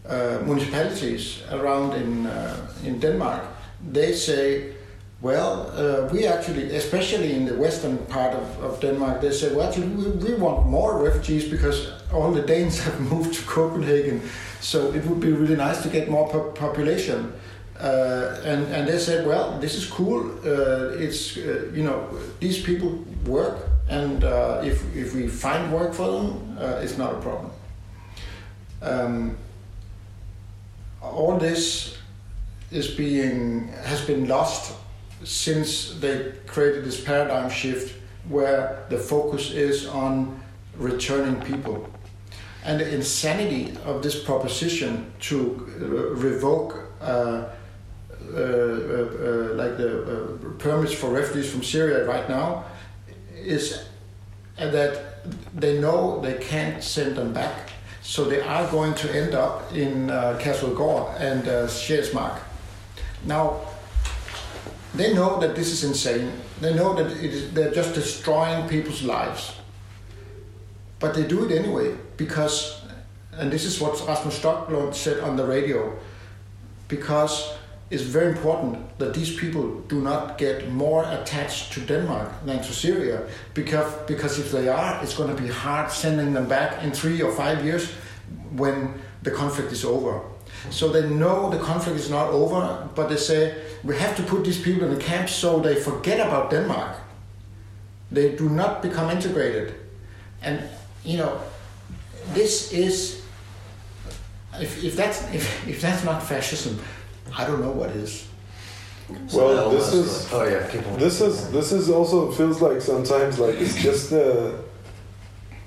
uh, 0.07 0.39
municipalities 0.45 1.43
around 1.51 1.93
in 1.93 2.25
uh, 2.25 2.67
in 2.85 2.99
Denmark, 2.99 3.43
they 3.91 4.13
say, 4.13 4.73
well, 5.21 5.71
uh, 5.75 6.07
we 6.13 6.25
actually, 6.25 6.75
especially 6.75 7.33
in 7.33 7.45
the 7.45 7.55
western 7.55 7.97
part 8.07 8.33
of, 8.33 8.63
of 8.63 8.79
Denmark, 8.79 9.21
they 9.21 9.31
say, 9.31 9.53
well, 9.53 9.67
actually, 9.67 9.87
we, 9.87 10.09
we 10.09 10.33
want 10.35 10.65
more 10.67 11.03
refugees 11.03 11.49
because 11.49 12.00
all 12.13 12.31
the 12.31 12.41
Danes 12.41 12.79
have 12.83 12.99
moved 13.11 13.33
to 13.35 13.43
Copenhagen, 13.45 14.21
so 14.59 14.93
it 14.93 15.05
would 15.05 15.19
be 15.19 15.31
really 15.31 15.55
nice 15.55 15.81
to 15.83 15.89
get 15.89 16.09
more 16.09 16.29
po 16.29 16.51
population. 16.51 17.33
Uh, 17.79 18.39
and 18.45 18.65
and 18.67 18.87
they 18.87 18.99
said, 18.99 19.25
well, 19.25 19.57
this 19.59 19.75
is 19.75 19.85
cool. 19.85 20.31
Uh, 20.45 21.03
it's 21.03 21.37
uh, 21.37 21.71
you 21.73 21.83
know 21.83 22.07
these 22.39 22.61
people 22.61 23.03
work, 23.25 23.57
and 23.89 24.23
uh, 24.23 24.61
if 24.63 24.83
if 24.95 25.15
we 25.15 25.27
find 25.27 25.73
work 25.73 25.93
for 25.93 26.11
them, 26.11 26.57
uh, 26.59 26.83
it's 26.83 26.97
not 26.97 27.13
a 27.13 27.19
problem. 27.19 27.51
Um, 28.81 29.37
all 31.01 31.37
this 31.37 31.97
is 32.71 32.87
being 32.95 33.67
has 33.83 34.01
been 34.01 34.27
lost 34.27 34.73
since 35.23 35.95
they 35.99 36.33
created 36.47 36.83
this 36.85 37.03
paradigm 37.03 37.49
shift 37.49 37.95
where 38.29 38.85
the 38.89 38.97
focus 38.97 39.51
is 39.51 39.87
on 39.87 40.39
returning 40.77 41.39
people. 41.41 41.87
And 42.63 42.79
the 42.79 42.93
insanity 42.93 43.75
of 43.85 44.03
this 44.03 44.23
proposition 44.23 45.11
to 45.21 45.67
uh, 45.81 45.85
revoke 46.15 46.91
uh, 47.01 47.49
uh, 48.33 48.37
uh, 48.37 48.39
uh, 48.39 49.53
like 49.55 49.77
the 49.77 50.37
permits 50.59 50.93
for 50.93 51.09
refugees 51.09 51.51
from 51.51 51.63
Syria 51.63 52.05
right 52.07 52.29
now 52.29 52.63
is 53.35 53.83
that 54.57 55.25
they 55.53 55.79
know 55.79 56.21
they 56.21 56.35
can't 56.35 56.81
send 56.83 57.15
them 57.17 57.33
back. 57.33 57.71
So 58.03 58.25
they 58.25 58.39
are 58.41 58.69
going 58.71 58.93
to 58.95 59.13
end 59.13 59.33
up 59.33 59.73
in 59.73 60.09
uh, 60.09 60.39
Kærshovedgård 60.39 61.19
and 61.19 61.47
uh, 61.47 61.67
Sjælsmark. 61.67 62.39
Now, 63.25 63.59
they 64.95 65.13
know 65.13 65.39
that 65.39 65.55
this 65.55 65.71
is 65.71 65.83
insane. 65.83 66.31
They 66.61 66.73
know 66.73 66.93
that 66.93 67.53
they're 67.53 67.71
just 67.71 67.93
destroying 67.95 68.69
people's 68.69 69.03
lives. 69.03 69.53
But 71.01 71.13
they 71.15 71.23
do 71.23 71.45
it 71.45 71.51
anyway 71.51 71.95
because, 72.15 72.81
and 73.33 73.51
this 73.51 73.65
is 73.65 73.81
what 73.81 73.99
Rasmus 74.07 74.39
Stoklund 74.39 74.93
said 74.93 75.19
on 75.19 75.35
the 75.35 75.45
radio, 75.45 75.97
because 76.87 77.53
it's 77.89 78.03
very 78.03 78.31
important 78.31 78.97
that 78.99 79.13
these 79.13 79.35
people 79.35 79.81
do 79.89 79.99
not 79.99 80.37
get 80.37 80.69
more 80.69 81.03
attached 81.11 81.73
to 81.73 81.81
Denmark 81.81 82.29
than 82.45 82.59
to 82.59 82.71
Syria, 82.73 83.23
because 83.53 83.91
because 84.07 84.39
if 84.39 84.51
they 84.51 84.69
are, 84.69 85.03
it's 85.03 85.15
going 85.17 85.35
to 85.35 85.41
be 85.41 85.49
hard 85.49 85.91
sending 85.91 86.33
them 86.33 86.47
back 86.47 86.83
in 86.83 86.91
three 86.91 87.21
or 87.21 87.31
five 87.33 87.65
years 87.65 87.91
when 88.55 88.93
the 89.23 89.31
conflict 89.31 89.71
is 89.71 89.83
over. 89.83 90.21
So 90.69 90.89
they 90.89 91.09
know 91.09 91.49
the 91.49 91.59
conflict 91.59 91.99
is 91.99 92.09
not 92.09 92.29
over, 92.29 92.87
but 92.95 93.09
they 93.09 93.17
say 93.17 93.55
we 93.83 93.97
have 93.97 94.15
to 94.15 94.23
put 94.23 94.43
these 94.43 94.61
people 94.61 94.83
in 94.83 94.93
the 94.93 95.03
camps 95.03 95.33
so 95.33 95.59
they 95.59 95.75
forget 95.75 96.19
about 96.19 96.51
Denmark. 96.51 96.95
They 98.11 98.35
do 98.35 98.49
not 98.49 98.81
become 98.81 99.09
integrated, 99.09 99.73
and 100.41 100.61
you 101.03 101.17
know, 101.17 101.39
this 102.33 102.71
is 102.71 103.21
if, 104.59 104.83
if 104.83 104.95
that's 104.95 105.23
if, 105.33 105.67
if 105.67 105.81
that's 105.81 106.03
not 106.03 106.21
fascism, 106.21 106.79
I 107.35 107.45
don't 107.45 107.61
know 107.61 107.71
what 107.71 107.89
is. 107.91 108.27
Well, 109.33 109.69
they're 109.69 109.79
this 109.79 109.93
is- 109.93 110.31
like- 110.31 110.41
oh 110.41 110.45
yeah, 110.47 110.67
keep 110.67 110.87
on. 110.87 110.99
This 110.99 111.21
is 111.21 111.51
this 111.51 111.71
is 111.71 111.89
also 111.89 112.31
feels 112.31 112.61
like 112.61 112.81
sometimes 112.81 113.39
like 113.39 113.55
it's 113.55 113.75
just 113.75 114.09
the 114.09 114.55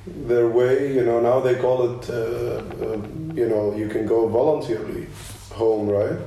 their 0.07 0.49
way. 0.49 0.95
You 0.95 1.05
know, 1.05 1.21
now 1.21 1.41
they 1.41 1.57
call 1.57 1.91
it. 1.99 2.11
Uh, 2.11 2.95
um, 2.95 3.33
you 3.35 3.49
know, 3.49 3.75
you 3.75 3.89
can 3.89 4.07
go 4.07 4.29
voluntarily 4.29 5.07
home, 5.53 5.89
right? 5.89 6.19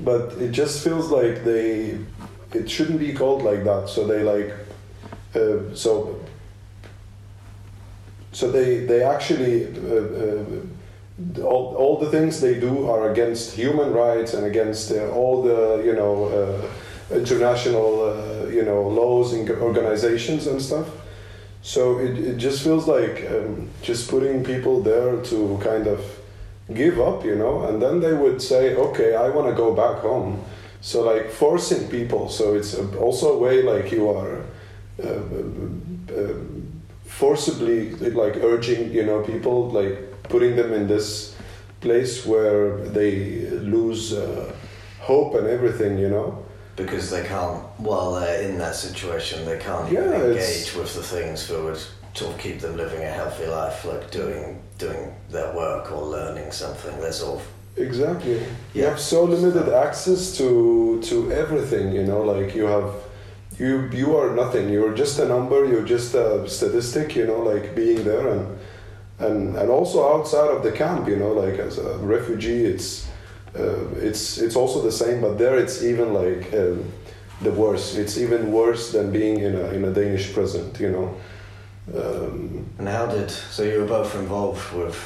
But 0.00 0.32
it 0.40 0.50
just 0.52 0.82
feels 0.82 1.10
like 1.10 1.44
they. 1.44 1.98
It 2.54 2.70
shouldn't 2.70 2.98
be 3.00 3.12
called 3.12 3.42
like 3.42 3.64
that. 3.64 3.88
So 3.88 4.06
they 4.06 4.22
like. 4.22 4.54
Uh, 5.34 5.74
so. 5.74 6.20
So 8.38 8.50
they 8.50 8.70
they 8.90 9.02
actually. 9.02 9.54
Uh, 9.66 9.96
uh, 10.22 10.44
all, 11.42 11.74
all 11.78 11.98
the 11.98 12.10
things 12.10 12.42
they 12.42 12.60
do 12.60 12.90
are 12.90 13.10
against 13.10 13.54
human 13.54 13.94
rights 13.94 14.34
and 14.34 14.44
against 14.44 14.92
uh, 14.92 15.08
all 15.08 15.42
the 15.42 15.82
you 15.82 15.94
know 15.94 16.14
international 17.10 18.02
uh, 18.02 18.48
you 18.48 18.62
know 18.62 18.82
laws 18.82 19.32
and 19.32 19.48
organizations 19.48 20.46
and 20.46 20.60
stuff 20.60 20.88
so 21.62 21.98
it, 21.98 22.18
it 22.18 22.36
just 22.36 22.62
feels 22.62 22.86
like 22.86 23.24
um, 23.30 23.68
just 23.82 24.10
putting 24.10 24.44
people 24.44 24.82
there 24.82 25.16
to 25.22 25.58
kind 25.62 25.86
of 25.86 26.00
give 26.74 27.00
up 27.00 27.24
you 27.24 27.36
know 27.36 27.64
and 27.68 27.80
then 27.80 28.00
they 28.00 28.12
would 28.12 28.42
say 28.42 28.74
okay 28.74 29.14
i 29.14 29.28
want 29.28 29.48
to 29.48 29.54
go 29.54 29.72
back 29.72 30.02
home 30.02 30.44
so 30.80 31.02
like 31.02 31.30
forcing 31.30 31.88
people 31.88 32.28
so 32.28 32.54
it's 32.54 32.74
also 32.98 33.34
a 33.34 33.38
way 33.38 33.62
like 33.62 33.90
you 33.92 34.10
are 34.10 34.44
uh, 35.02 35.20
uh, 36.12 36.34
forcibly 37.06 37.90
like 38.10 38.36
urging 38.36 38.92
you 38.92 39.04
know 39.04 39.22
people 39.22 39.70
like 39.70 39.96
putting 40.24 40.56
them 40.56 40.72
in 40.72 40.86
this 40.86 41.34
place 41.80 42.26
where 42.26 42.78
they 42.88 43.48
lose 43.50 44.12
uh, 44.12 44.52
hope 45.00 45.34
and 45.34 45.46
everything 45.46 45.98
you 45.98 46.08
know 46.08 46.44
because 46.74 47.10
they 47.10 47.24
can't 47.24 47.58
while 47.78 48.12
they're 48.14 48.42
in 48.42 48.58
that 48.58 48.74
situation 48.74 49.44
they 49.44 49.58
can't 49.58 49.90
even 49.90 50.04
Yeah, 50.04 50.24
engage 50.24 50.74
with 50.74 50.94
the 50.94 51.02
things 51.02 51.48
that 51.48 51.62
would 51.62 51.78
sort 52.14 52.34
of 52.34 52.38
keep 52.40 52.60
them 52.60 52.76
living 52.76 53.02
a 53.02 53.10
healthy 53.10 53.46
life 53.46 53.84
like 53.84 54.10
doing 54.10 54.62
doing 54.78 55.14
their 55.30 55.54
work 55.54 55.90
or 55.92 56.02
learning 56.04 56.50
something 56.50 56.98
they're 57.00 57.12
sort 57.12 57.40
of 57.40 57.46
Exactly. 57.78 58.42
You 58.72 58.84
have 58.84 58.98
so 58.98 59.24
limited 59.24 59.68
access 59.68 60.36
to 60.38 60.98
to 61.10 61.30
everything. 61.30 61.92
You 61.92 62.04
know, 62.04 62.22
like 62.22 62.54
you 62.54 62.64
have, 62.64 62.88
you 63.58 63.88
you 63.92 64.16
are 64.16 64.34
nothing. 64.34 64.68
You're 64.68 64.94
just 64.94 65.18
a 65.18 65.26
number. 65.26 65.64
You're 65.64 65.84
just 65.84 66.14
a 66.14 66.48
statistic. 66.48 67.16
You 67.16 67.26
know, 67.26 67.40
like 67.40 67.74
being 67.74 68.04
there 68.04 68.28
and 68.28 68.58
and 69.18 69.56
and 69.56 69.70
also 69.70 70.14
outside 70.14 70.50
of 70.50 70.62
the 70.62 70.72
camp. 70.72 71.08
You 71.08 71.16
know, 71.16 71.32
like 71.32 71.58
as 71.58 71.78
a 71.78 71.98
refugee, 71.98 72.64
it's 72.64 73.08
uh, 73.58 73.88
it's 73.96 74.38
it's 74.38 74.56
also 74.56 74.82
the 74.82 74.92
same. 74.92 75.20
But 75.20 75.38
there, 75.38 75.58
it's 75.58 75.82
even 75.82 76.12
like 76.12 76.52
um, 76.52 76.84
the 77.42 77.52
worst. 77.52 77.96
It's 77.96 78.18
even 78.18 78.52
worse 78.52 78.92
than 78.92 79.10
being 79.10 79.40
in 79.40 79.54
a 79.54 79.70
in 79.70 79.84
a 79.84 79.92
Danish 79.92 80.32
prison. 80.32 80.72
You 80.78 80.90
know. 80.90 81.16
Um, 81.94 82.66
and 82.78 82.88
how 82.88 83.06
did 83.06 83.30
so 83.30 83.62
you 83.62 83.80
were 83.80 83.86
both 83.86 84.16
involved 84.16 84.72
with 84.74 84.98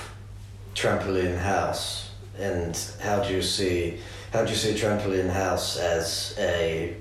trampoline 0.74 1.36
house 1.36 2.10
and 2.38 2.74
how 3.00 3.22
do 3.22 3.34
you 3.34 3.42
see 3.42 3.98
how 4.32 4.44
do 4.44 4.50
you 4.50 4.56
see 4.56 4.72
trampoline 4.72 5.28
house 5.28 5.76
as 5.76 6.34
a 6.38 6.96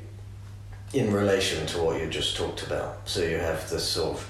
in 0.93 1.13
relation 1.13 1.65
to 1.67 1.77
what 1.79 2.01
you 2.01 2.07
just 2.07 2.35
talked 2.35 2.63
about 2.63 3.07
so 3.07 3.21
you 3.21 3.37
have 3.37 3.69
this 3.69 3.87
sort 3.87 4.17
of 4.17 4.29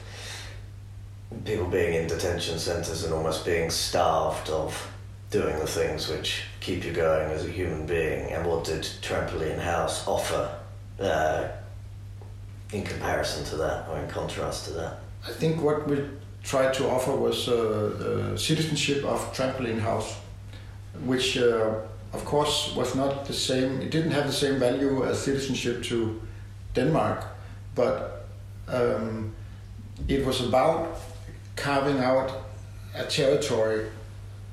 people 1.45 1.67
being 1.67 1.93
in 1.93 2.07
detention 2.07 2.59
centers 2.59 3.03
and 3.03 3.13
almost 3.13 3.45
being 3.45 3.69
starved 3.69 4.49
of 4.49 4.91
doing 5.31 5.57
the 5.59 5.67
things 5.67 6.09
which 6.09 6.43
keep 6.59 6.83
you 6.83 6.91
going 6.91 7.31
as 7.31 7.45
a 7.45 7.49
human 7.49 7.85
being 7.85 8.31
and 8.31 8.45
what 8.45 8.63
did 8.65 8.81
trampoline 9.01 9.59
house 9.59 10.07
offer 10.07 10.53
uh, 10.99 11.47
in 12.73 12.83
comparison 12.83 13.45
to 13.45 13.55
that 13.55 13.87
or 13.89 13.97
in 13.99 14.07
contrast 14.09 14.65
to 14.65 14.71
that 14.71 14.99
I 15.27 15.31
think 15.31 15.61
what 15.61 15.87
we 15.87 15.97
tried 16.43 16.73
to 16.75 16.89
offer 16.89 17.11
was 17.11 17.49
uh, 17.49 18.37
citizenship 18.37 19.03
of 19.03 19.19
Trampoline 19.33 19.79
House, 19.79 20.15
which 21.05 21.37
uh, 21.37 21.73
of 22.13 22.25
course 22.25 22.73
was 22.75 22.95
not 22.95 23.25
the 23.25 23.33
same. 23.33 23.81
It 23.81 23.91
didn't 23.91 24.11
have 24.11 24.27
the 24.27 24.33
same 24.33 24.59
value 24.59 25.03
as 25.05 25.21
citizenship 25.21 25.83
to 25.85 26.21
Denmark, 26.73 27.23
but 27.75 28.27
um, 28.67 29.33
it 30.07 30.25
was 30.25 30.41
about 30.41 30.99
carving 31.55 31.99
out 31.99 32.31
a 32.95 33.05
territory. 33.05 33.87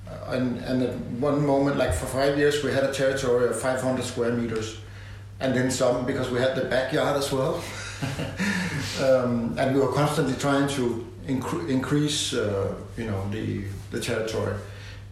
Uh, 0.08 0.32
and, 0.32 0.58
and 0.58 0.82
at 0.82 0.94
one 1.20 1.44
moment, 1.44 1.76
like 1.76 1.92
for 1.92 2.06
five 2.06 2.38
years, 2.38 2.62
we 2.62 2.73
had 2.73 2.85
a 2.85 2.92
territory 2.92 3.49
of 3.49 3.61
500 3.61 4.04
square 4.04 4.32
meters, 4.32 4.78
and 5.40 5.54
then 5.54 5.70
some 5.70 6.06
because 6.06 6.30
we 6.30 6.38
had 6.38 6.54
the 6.54 6.64
backyard 6.64 7.16
as 7.16 7.32
well. 7.32 7.56
um, 9.02 9.56
and 9.58 9.75
we 9.75 9.80
were 9.80 9.92
constantly 9.92 10.35
trying 10.35 10.68
to 10.68 11.06
incre- 11.26 11.68
increase, 11.68 12.35
uh, 12.35 12.75
you 12.96 13.04
know, 13.04 13.28
the 13.30 13.64
the 13.90 14.00
territory. 14.00 14.54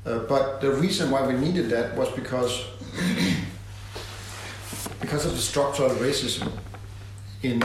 Uh, 0.06 0.18
but 0.28 0.60
the 0.60 0.70
reason 0.70 1.10
why 1.10 1.26
we 1.26 1.34
needed 1.34 1.68
that 1.70 1.96
was 1.96 2.08
because 2.10 2.64
because 5.00 5.26
of 5.26 5.32
the 5.32 5.38
structural 5.38 5.90
racism 5.90 6.52
in 7.44 7.62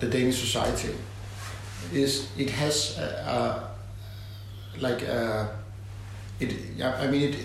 the 0.00 0.06
Danish 0.06 0.38
society. 0.38 0.94
Is 1.92 2.28
it 2.38 2.50
has 2.50 2.98
a, 2.98 3.02
a, 3.02 4.80
like 4.80 5.02
a, 5.02 5.56
it? 6.40 6.82
I 6.82 7.06
mean, 7.08 7.34
it, 7.34 7.36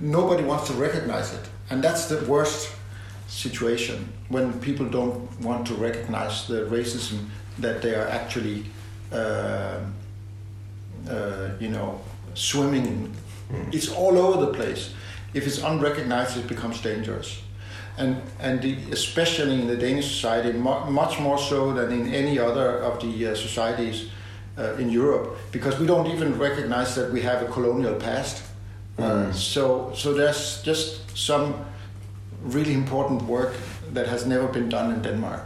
nobody 0.00 0.42
wants 0.44 0.68
to 0.68 0.74
recognize 0.74 1.34
it, 1.34 1.44
and 1.70 1.82
that's 1.82 2.06
the 2.06 2.24
worst 2.26 2.74
situation 3.28 4.12
when 4.28 4.60
people 4.60 4.86
don't 4.86 5.40
want 5.40 5.66
to 5.66 5.74
recognize 5.74 6.46
the 6.46 6.66
racism 6.66 7.26
that 7.58 7.82
they 7.82 7.94
are 7.94 8.08
actually, 8.08 8.64
uh, 9.12 9.78
uh, 11.08 11.50
you 11.60 11.68
know, 11.68 12.00
swimming 12.34 12.86
in. 12.86 13.14
It's 13.72 13.88
all 13.90 14.18
over 14.18 14.46
the 14.46 14.52
place. 14.52 14.94
If 15.34 15.46
it's 15.46 15.58
unrecognized, 15.62 16.38
it 16.38 16.46
becomes 16.46 16.80
dangerous. 16.80 17.42
And, 17.98 18.22
and 18.40 18.62
the, 18.62 18.76
especially 18.90 19.60
in 19.60 19.66
the 19.66 19.76
Danish 19.76 20.08
society, 20.08 20.52
mu- 20.52 20.90
much 20.90 21.20
more 21.20 21.38
so 21.38 21.72
than 21.72 21.92
in 21.92 22.14
any 22.14 22.38
other 22.38 22.78
of 22.78 23.00
the 23.02 23.28
uh, 23.28 23.34
societies 23.34 24.08
uh, 24.58 24.74
in 24.74 24.90
Europe, 24.90 25.36
because 25.50 25.78
we 25.78 25.86
don't 25.86 26.06
even 26.06 26.38
recognize 26.38 26.94
that 26.94 27.12
we 27.12 27.20
have 27.22 27.42
a 27.42 27.46
colonial 27.46 27.94
past. 27.94 28.42
Uh, 28.98 29.32
so, 29.32 29.92
so 29.94 30.14
there's 30.14 30.62
just 30.62 31.16
some 31.16 31.54
really 32.42 32.74
important 32.74 33.22
work 33.22 33.54
that 33.92 34.06
has 34.06 34.26
never 34.26 34.48
been 34.48 34.68
done 34.68 34.92
in 34.92 35.02
Denmark. 35.02 35.42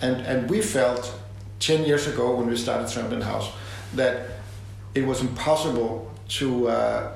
And, 0.00 0.20
and 0.26 0.50
we 0.50 0.62
felt 0.62 1.12
10 1.60 1.84
years 1.84 2.06
ago 2.06 2.36
when 2.36 2.46
we 2.46 2.56
started 2.56 2.86
Trampoline 2.86 3.22
House 3.22 3.50
that 3.94 4.28
it 4.94 5.06
was 5.06 5.20
impossible 5.20 6.10
to, 6.28 6.68
uh, 6.68 7.12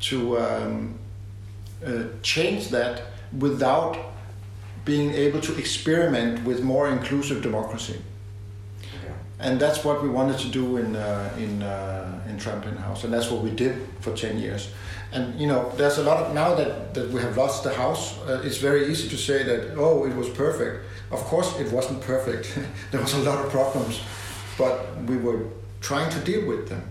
to 0.00 0.38
um, 0.38 0.98
uh, 1.84 2.04
change 2.22 2.68
that 2.68 3.02
without 3.38 3.96
being 4.84 5.12
able 5.12 5.40
to 5.40 5.56
experiment 5.56 6.44
with 6.44 6.62
more 6.62 6.88
inclusive 6.88 7.42
democracy. 7.42 8.00
And 9.40 9.60
that's 9.60 9.84
what 9.84 10.02
we 10.02 10.08
wanted 10.08 10.38
to 10.38 10.48
do 10.48 10.76
in, 10.76 10.96
uh, 10.96 11.34
in, 11.36 11.62
uh, 11.62 12.22
in 12.28 12.36
Trampoline 12.36 12.78
House, 12.78 13.04
and 13.04 13.12
that's 13.12 13.30
what 13.30 13.42
we 13.42 13.50
did 13.50 13.76
for 14.00 14.16
10 14.16 14.38
years. 14.38 14.70
And 15.12 15.38
you 15.38 15.46
know, 15.46 15.70
there's 15.76 15.98
a 15.98 16.02
lot 16.02 16.18
of 16.18 16.34
now 16.34 16.54
that, 16.54 16.94
that 16.94 17.10
we 17.10 17.20
have 17.20 17.36
lost 17.36 17.62
the 17.62 17.74
house. 17.74 18.18
Uh, 18.20 18.42
it's 18.44 18.58
very 18.58 18.90
easy 18.90 19.08
to 19.08 19.16
say 19.16 19.42
that 19.44 19.74
oh, 19.76 20.04
it 20.06 20.16
was 20.16 20.28
perfect. 20.28 20.84
Of 21.10 21.20
course, 21.20 21.58
it 21.60 21.70
wasn't 21.70 22.00
perfect. 22.00 22.58
there 22.90 23.00
was 23.00 23.14
a 23.14 23.18
lot 23.18 23.44
of 23.44 23.50
problems, 23.50 24.00
but 24.58 24.96
we 25.06 25.16
were 25.16 25.44
trying 25.80 26.10
to 26.10 26.18
deal 26.20 26.46
with 26.46 26.68
them. 26.68 26.82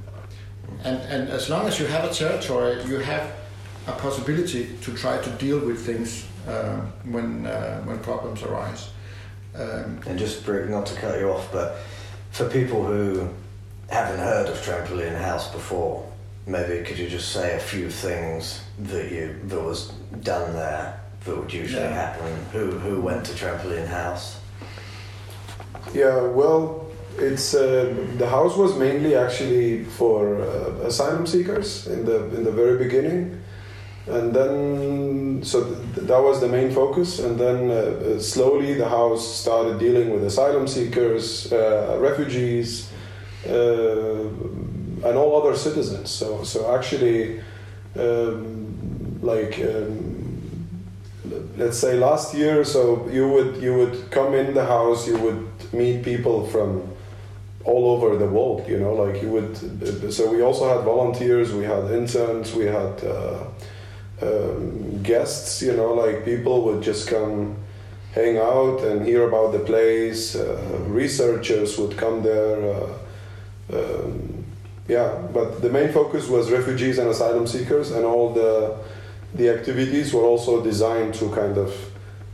And 0.83 1.01
and 1.13 1.29
as 1.29 1.49
long 1.49 1.67
as 1.67 1.79
you 1.79 1.87
have 1.87 2.05
a 2.05 2.13
territory, 2.13 2.81
you 2.85 2.99
have 2.99 3.31
a 3.87 3.91
possibility 3.91 4.69
to 4.81 4.93
try 4.93 5.17
to 5.21 5.29
deal 5.31 5.59
with 5.59 5.85
things 5.85 6.25
uh, 6.47 6.81
when 7.05 7.45
uh, 7.45 7.81
when 7.83 7.99
problems 7.99 8.43
arise. 8.43 8.89
Um, 9.55 9.99
and 10.07 10.17
just 10.17 10.47
not 10.47 10.87
to 10.87 10.95
cut 10.95 11.19
you 11.19 11.29
off, 11.29 11.51
but 11.51 11.77
for 12.31 12.49
people 12.49 12.83
who 12.83 13.29
haven't 13.89 14.19
heard 14.19 14.47
of 14.47 14.57
Trampoline 14.57 15.15
House 15.15 15.51
before, 15.51 16.11
maybe 16.47 16.83
could 16.83 16.97
you 16.97 17.07
just 17.07 17.31
say 17.31 17.55
a 17.55 17.59
few 17.59 17.89
things 17.89 18.63
that 18.79 19.11
you 19.11 19.39
that 19.45 19.61
was 19.61 19.89
done 20.23 20.53
there 20.53 20.99
that 21.25 21.37
would 21.37 21.53
usually 21.53 21.83
yeah. 21.83 21.93
happen? 21.93 22.45
Who 22.51 22.71
who 22.71 22.99
went 22.99 23.25
to 23.27 23.33
Trampoline 23.33 23.87
House? 23.87 24.39
Yeah, 25.93 26.21
well, 26.21 26.87
it's 27.17 27.53
uh, 27.53 27.93
the 28.17 28.27
house 28.27 28.57
was 28.57 28.75
mainly 28.75 29.15
actually 29.15 29.83
for 29.83 30.41
uh, 30.41 30.87
asylum 30.87 31.27
seekers 31.27 31.87
in 31.87 32.05
the 32.05 32.25
in 32.35 32.43
the 32.43 32.51
very 32.51 32.77
beginning, 32.77 33.42
and 34.07 34.33
then 34.33 35.41
so 35.43 35.63
th- 35.63 36.07
that 36.07 36.21
was 36.21 36.41
the 36.41 36.47
main 36.47 36.71
focus, 36.71 37.19
and 37.19 37.39
then 37.39 37.71
uh, 37.71 37.73
uh 37.73 38.19
slowly 38.19 38.73
the 38.73 38.87
house 38.87 39.25
started 39.25 39.79
dealing 39.79 40.09
with 40.11 40.23
asylum 40.23 40.67
seekers, 40.67 41.51
uh, 41.53 41.97
refugees, 41.99 42.89
uh, 43.47 44.27
and 45.07 45.17
all 45.17 45.41
other 45.41 45.55
citizens. 45.55 46.09
So 46.09 46.43
so 46.43 46.75
actually, 46.75 47.41
um, 47.97 49.19
like. 49.21 49.59
Um, 49.59 50.13
let's 51.57 51.77
say 51.77 51.97
last 51.97 52.33
year 52.33 52.63
so 52.63 53.07
you 53.09 53.27
would 53.27 53.61
you 53.61 53.73
would 53.73 54.11
come 54.11 54.33
in 54.33 54.53
the 54.53 54.65
house 54.65 55.07
you 55.07 55.17
would 55.17 55.47
meet 55.73 56.03
people 56.03 56.45
from 56.47 56.81
all 57.63 57.91
over 57.91 58.17
the 58.17 58.27
world 58.27 58.67
you 58.67 58.77
know 58.77 58.93
like 58.93 59.21
you 59.21 59.29
would 59.29 60.13
so 60.13 60.29
we 60.29 60.41
also 60.41 60.67
had 60.67 60.83
volunteers 60.83 61.53
we 61.53 61.63
had 61.63 61.89
interns 61.91 62.53
we 62.53 62.65
had 62.65 63.03
uh, 63.03 63.45
um, 64.23 65.03
guests 65.03 65.61
you 65.61 65.73
know 65.73 65.93
like 65.93 66.23
people 66.23 66.63
would 66.65 66.81
just 66.81 67.07
come 67.07 67.55
hang 68.13 68.37
out 68.37 68.83
and 68.83 69.05
hear 69.05 69.27
about 69.27 69.51
the 69.51 69.59
place 69.59 70.35
uh, 70.35 70.57
researchers 70.87 71.77
would 71.77 71.97
come 71.97 72.23
there 72.23 72.59
uh, 72.73 72.93
um, 73.73 74.45
yeah 74.87 75.09
but 75.33 75.61
the 75.61 75.69
main 75.69 75.91
focus 75.91 76.27
was 76.27 76.51
refugees 76.51 76.97
and 76.99 77.09
asylum 77.09 77.45
seekers 77.47 77.91
and 77.91 78.05
all 78.05 78.33
the 78.33 78.77
the 79.35 79.49
activities 79.49 80.13
were 80.13 80.23
also 80.23 80.63
designed 80.63 81.13
to 81.13 81.29
kind 81.29 81.57
of 81.57 81.73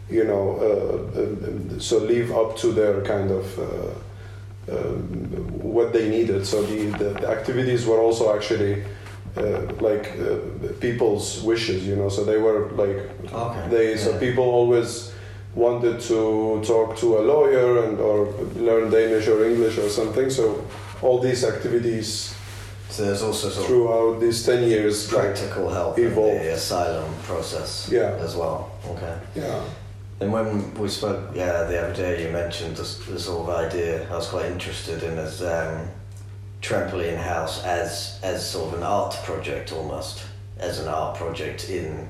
you 0.09 0.25
know 0.25 0.45
uh, 0.67 1.19
uh, 1.21 1.79
so 1.79 1.97
live 1.97 2.31
up 2.31 2.57
to 2.57 2.71
their 2.71 3.01
kind 3.01 3.31
of 3.31 3.59
uh, 3.59 3.93
um, 4.71 5.03
what 5.61 5.93
they 5.93 6.09
needed. 6.09 6.45
So 6.45 6.61
the, 6.63 6.85
the, 6.97 7.09
the 7.21 7.27
activities 7.27 7.85
were 7.85 7.99
also 7.99 8.35
actually 8.35 8.83
uh, 9.37 9.61
like 9.79 10.11
uh, 10.19 10.37
people's 10.79 11.41
wishes, 11.43 11.85
you 11.87 11.95
know. 11.95 12.09
So 12.09 12.23
they 12.23 12.37
were 12.37 12.69
like 12.71 13.09
okay. 13.31 13.67
they 13.69 13.97
so 13.97 14.11
yeah. 14.11 14.19
people 14.19 14.43
always 14.43 15.13
wanted 15.55 15.99
to 16.01 16.61
talk 16.65 16.97
to 16.97 17.17
a 17.17 17.21
lawyer 17.21 17.83
and 17.83 17.99
or 17.99 18.27
learn 18.55 18.89
Danish 18.91 19.27
or 19.27 19.45
English 19.45 19.77
or 19.77 19.89
something. 19.89 20.29
So 20.29 20.63
all 21.01 21.19
these 21.19 21.43
activities. 21.43 22.35
So 22.89 23.05
there's 23.05 23.21
also 23.21 23.49
throughout 23.49 24.19
these 24.19 24.43
ten 24.43 24.63
years 24.63 25.07
practical 25.07 25.65
like, 25.65 25.73
help 25.73 25.99
evolved. 25.99 26.37
in 26.37 26.43
the 26.43 26.53
asylum 26.53 27.13
process. 27.23 27.87
Yeah. 27.91 28.17
As 28.19 28.35
well. 28.35 28.71
Okay. 28.87 29.15
Yeah. 29.35 29.63
And 30.21 30.33
when 30.33 30.73
we 30.73 30.89
spoke, 30.89 31.31
yeah, 31.33 31.63
the 31.63 31.81
other 31.81 31.93
day, 31.93 32.25
you 32.25 32.31
mentioned 32.31 32.75
this, 32.75 32.97
this 33.05 33.25
sort 33.25 33.47
of 33.47 33.55
idea. 33.55 34.09
I 34.11 34.15
was 34.15 34.27
quite 34.27 34.47
interested 34.47 35.01
in 35.03 35.17
as 35.17 35.41
um, 35.41 35.87
trampoline 36.61 37.17
house 37.17 37.63
as 37.63 38.19
as 38.23 38.49
sort 38.49 38.73
of 38.73 38.79
an 38.79 38.83
art 38.83 39.15
project 39.23 39.71
almost, 39.71 40.23
as 40.57 40.79
an 40.79 40.87
art 40.87 41.15
project 41.15 41.69
in 41.69 42.07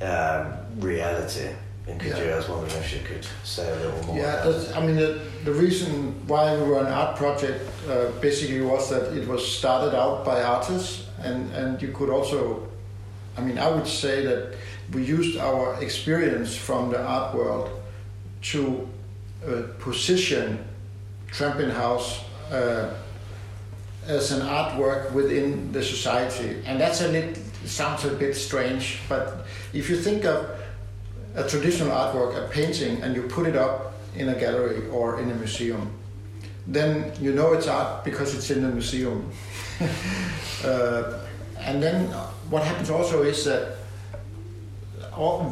um, 0.00 0.52
reality. 0.78 1.48
And 1.86 1.98
could 1.98 2.12
yeah. 2.12 2.24
you, 2.24 2.30
I 2.30 2.36
was 2.36 2.48
wondering 2.48 2.76
if 2.82 2.92
you 2.92 3.00
could 3.00 3.26
say 3.42 3.68
a 3.68 3.74
little 3.76 4.04
more. 4.04 4.16
Yeah, 4.16 4.62
I 4.76 4.86
mean, 4.86 4.96
the, 4.96 5.20
the 5.44 5.52
reason 5.52 6.14
why 6.28 6.54
we 6.54 6.62
were 6.62 6.78
an 6.78 6.86
art 6.86 7.16
project 7.16 7.68
uh, 7.88 8.10
basically 8.20 8.60
was 8.60 8.90
that 8.90 9.12
it 9.16 9.26
was 9.26 9.44
started 9.44 9.96
out 9.96 10.24
by 10.24 10.42
artists, 10.42 11.06
and 11.22 11.50
and 11.52 11.82
you 11.82 11.88
could 11.88 12.10
also, 12.10 12.68
I 13.36 13.40
mean, 13.40 13.58
I 13.58 13.68
would 13.68 13.86
say 13.86 14.24
that 14.24 14.56
we 14.92 15.04
used 15.04 15.38
our 15.38 15.82
experience 15.82 16.54
from 16.54 16.90
the 16.90 17.02
art 17.02 17.34
world 17.34 17.70
to 18.42 18.88
uh, 19.46 19.62
position 19.78 20.64
Trampoline 21.32 21.72
House 21.72 22.20
uh, 22.52 22.94
as 24.06 24.32
an 24.32 24.40
artwork 24.40 25.12
within 25.12 25.72
the 25.72 25.82
society. 25.82 26.62
And 26.66 26.80
that's 26.80 27.00
a 27.00 27.08
little, 27.08 27.42
sounds 27.64 28.04
a 28.04 28.10
bit 28.10 28.34
strange, 28.34 28.98
but 29.08 29.46
if 29.72 29.90
you 29.90 29.96
think 29.96 30.24
of 30.24 30.50
a 31.34 31.46
traditional 31.48 31.90
artwork, 31.90 32.36
a 32.36 32.48
painting, 32.48 33.02
and 33.02 33.14
you 33.14 33.22
put 33.22 33.46
it 33.46 33.56
up 33.56 33.94
in 34.16 34.28
a 34.28 34.34
gallery 34.34 34.88
or 34.88 35.20
in 35.20 35.30
a 35.30 35.34
museum, 35.34 35.90
then 36.66 37.12
you 37.20 37.32
know 37.32 37.52
it's 37.52 37.68
art 37.68 38.04
because 38.04 38.34
it's 38.34 38.50
in 38.50 38.62
the 38.62 38.68
museum. 38.68 39.30
uh, 40.64 41.18
and 41.58 41.82
then 41.82 42.06
what 42.48 42.62
happens 42.62 42.90
also 42.90 43.22
is 43.22 43.44
that 43.44 43.76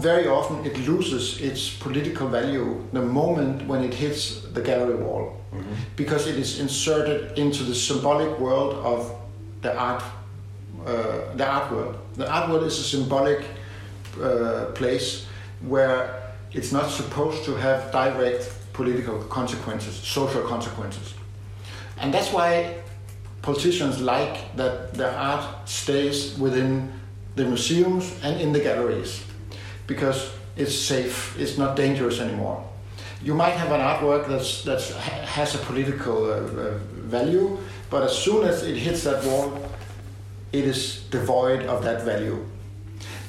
very 0.00 0.26
often 0.28 0.64
it 0.64 0.76
loses 0.78 1.40
its 1.40 1.68
political 1.68 2.28
value 2.28 2.82
the 2.92 3.02
moment 3.02 3.66
when 3.66 3.84
it 3.84 3.94
hits 3.94 4.42
the 4.54 4.62
gallery 4.62 4.96
wall. 4.96 5.38
Mm-hmm. 5.48 5.74
because 5.96 6.26
it 6.26 6.36
is 6.36 6.60
inserted 6.60 7.38
into 7.38 7.64
the 7.64 7.74
symbolic 7.74 8.38
world 8.38 8.74
of 8.84 9.10
the 9.62 9.74
art 9.74 10.02
uh, 10.84 11.34
the 11.36 11.46
art 11.46 11.72
world. 11.72 11.96
The 12.16 12.30
art 12.30 12.50
world 12.50 12.64
is 12.64 12.78
a 12.78 12.82
symbolic 12.82 13.42
uh, 14.22 14.66
place 14.74 15.26
where 15.62 16.34
it's 16.52 16.70
not 16.70 16.90
supposed 16.90 17.44
to 17.44 17.54
have 17.54 17.90
direct 17.92 18.52
political 18.74 19.18
consequences 19.24 19.94
social 19.94 20.42
consequences. 20.42 21.14
And 21.96 22.12
that's 22.12 22.30
why 22.30 22.74
politicians 23.40 24.02
like 24.02 24.54
that 24.56 24.92
the 24.92 25.10
art 25.16 25.66
stays 25.66 26.38
within 26.38 26.92
the 27.36 27.44
museums 27.44 28.12
and 28.22 28.38
in 28.38 28.52
the 28.52 28.60
galleries 28.60 29.24
because 29.88 30.30
it's 30.56 30.74
safe, 30.74 31.36
it's 31.40 31.58
not 31.58 31.74
dangerous 31.74 32.20
anymore. 32.20 32.64
You 33.20 33.34
might 33.34 33.54
have 33.54 33.72
an 33.72 33.80
artwork 33.80 34.28
that's, 34.28 34.62
that's 34.62 34.94
has 34.94 35.56
a 35.56 35.58
political 35.58 36.26
uh, 36.26 36.36
uh, 36.36 36.78
value, 36.92 37.58
but 37.90 38.04
as 38.04 38.16
soon 38.16 38.46
as 38.46 38.62
it 38.62 38.76
hits 38.76 39.02
that 39.02 39.24
wall, 39.24 39.58
it 40.52 40.64
is 40.64 41.02
devoid 41.10 41.62
of 41.66 41.82
that 41.82 42.04
value. 42.04 42.46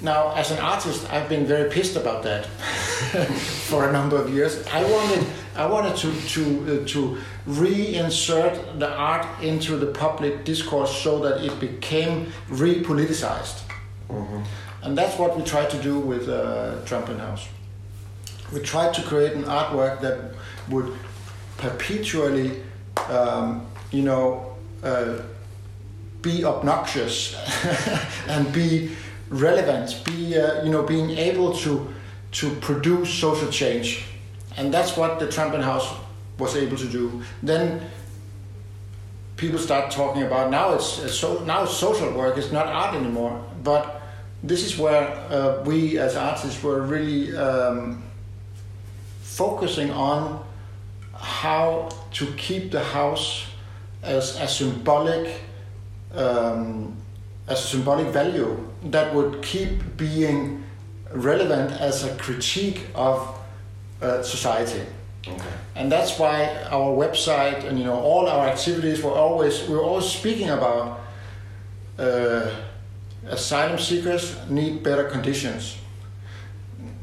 Now, 0.02 0.34
as 0.36 0.52
an 0.52 0.60
artist, 0.60 1.12
I've 1.12 1.28
been 1.28 1.46
very 1.46 1.70
pissed 1.70 1.96
about 1.98 2.24
that 2.24 2.46
for 3.70 3.90
a 3.90 3.92
number 3.92 4.16
of 4.16 4.34
years. 4.34 4.66
I 4.68 4.84
wanted, 4.84 5.26
I 5.56 5.66
wanted 5.66 5.98
to 5.98 6.12
to 6.36 6.44
uh, 6.84 6.88
to 6.88 7.18
reinsert 7.48 8.80
the 8.80 8.90
art 8.96 9.26
into 9.42 9.76
the 9.76 9.88
public 9.88 10.46
discourse 10.46 11.02
so 11.04 11.20
that 11.20 11.44
it 11.44 11.60
became 11.60 12.32
repoliticized. 12.50 13.64
Mm-hmm. 14.10 14.42
And 14.82 14.98
that's 14.98 15.18
what 15.18 15.36
we 15.38 15.44
try 15.44 15.66
to 15.66 15.78
do 15.82 16.00
with 16.00 16.30
uh, 16.30 16.76
Trampoline 16.86 17.20
House. 17.20 17.48
We 18.54 18.62
tried 18.62 18.94
to 18.96 19.02
create 19.04 19.34
an 19.34 19.44
artwork 19.44 20.02
that 20.02 20.34
would 20.70 20.96
perpetually, 21.58 22.64
um, 23.10 23.68
you 23.92 24.04
know, 24.04 24.56
uh, 24.84 25.20
be 26.22 26.44
obnoxious 26.44 27.36
and 28.28 28.52
be 28.52 28.96
relevant, 29.30 30.02
be 30.06 30.38
uh, 30.38 30.64
you 30.64 30.72
know, 30.72 30.84
being 30.84 31.12
able 31.12 31.54
to 31.58 31.94
to 32.32 32.52
produce 32.58 33.12
social 33.12 33.50
change, 33.50 34.06
and 34.56 34.72
that's 34.74 34.96
what 34.96 35.20
the 35.20 35.26
Trampoline 35.26 35.64
House 35.64 35.96
was 36.38 36.56
able 36.56 36.78
to 36.78 36.88
do. 36.88 37.22
Then 37.42 37.82
people 39.36 39.58
start 39.58 39.90
talking 39.90 40.24
about 40.24 40.52
now 40.52 40.74
it's 40.74 41.14
so 41.14 41.44
now 41.46 41.64
it's 41.64 41.74
social 41.74 42.12
work, 42.14 42.38
it's 42.38 42.52
not 42.52 42.68
art 42.68 42.96
anymore, 42.96 43.44
but 43.64 43.99
this 44.44 44.64
is 44.64 44.78
where 44.78 45.08
uh, 45.30 45.64
we 45.64 45.98
as 46.00 46.16
artists 46.16 46.64
were 46.64 46.82
really 46.82 47.36
um, 47.36 48.04
focusing 49.22 49.92
on 49.92 50.44
how 51.14 51.90
to 52.12 52.26
keep 52.34 52.72
the 52.72 52.84
house 52.84 53.48
as 54.04 54.40
a 54.40 54.48
symbolic 54.48 55.42
um, 56.14 56.96
as 57.48 57.64
a 57.64 57.68
symbolic 57.68 58.08
value 58.08 58.58
that 58.84 59.14
would 59.14 59.42
keep 59.42 59.98
being 59.98 60.64
relevant 61.12 61.72
as 61.72 62.04
a 62.04 62.16
critique 62.18 62.88
of 62.96 63.40
uh, 64.02 64.22
society. 64.24 64.86
Okay. 65.28 65.50
And 65.76 65.92
that's 65.92 66.18
why 66.18 66.64
our 66.70 66.92
website 66.96 67.66
and 67.66 67.78
you 67.78 67.86
know 67.86 68.00
all 68.00 68.28
our 68.28 68.48
activities 68.48 69.04
were 69.04 69.12
always 69.12 69.68
we 69.68 69.76
were 69.76 69.84
always 69.84 70.06
speaking 70.06 70.50
about 70.50 71.02
uh, 71.98 72.50
asylum 73.30 73.80
seekers 73.80 74.36
need 74.50 74.84
better 74.84 75.06
conditions. 75.06 75.78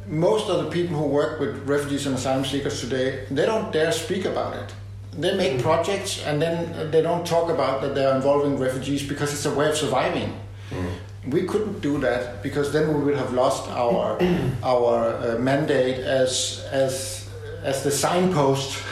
Most 0.07 0.49
of 0.49 0.65
the 0.65 0.71
people 0.71 0.97
who 0.97 1.07
work 1.07 1.41
with 1.41 1.67
refugees 1.67 2.07
and 2.07 2.15
asylum 2.15 2.45
seekers 2.45 2.81
today, 2.81 3.27
they 3.31 3.47
don't 3.47 3.73
dare 3.73 3.93
speak 3.93 4.25
about 4.25 4.55
it. 4.57 4.75
They 5.19 5.37
make 5.37 5.59
mm. 5.59 5.63
projects 5.63 6.23
and 6.25 6.41
then 6.41 6.91
they 6.91 7.03
don't 7.03 7.27
talk 7.27 7.51
about 7.51 7.81
that 7.81 7.95
they're 7.95 8.15
involving 8.15 8.59
refugees 8.59 9.03
because 9.07 9.33
it's 9.33 9.47
a 9.47 9.55
way 9.55 9.69
of 9.69 9.77
surviving. 9.77 10.39
Mm. 10.71 10.91
we 11.29 11.43
couldn't 11.45 11.81
do 11.81 11.99
that 11.99 12.43
because 12.43 12.73
then 12.73 12.93
we 12.95 13.05
would 13.05 13.17
have 13.17 13.33
lost 13.33 13.69
our 13.71 14.19
our 14.63 15.15
uh, 15.15 15.39
mandate 15.39 15.99
as 15.99 16.65
as 16.73 17.29
as 17.63 17.83
the 17.83 17.91
signpost 17.91 18.83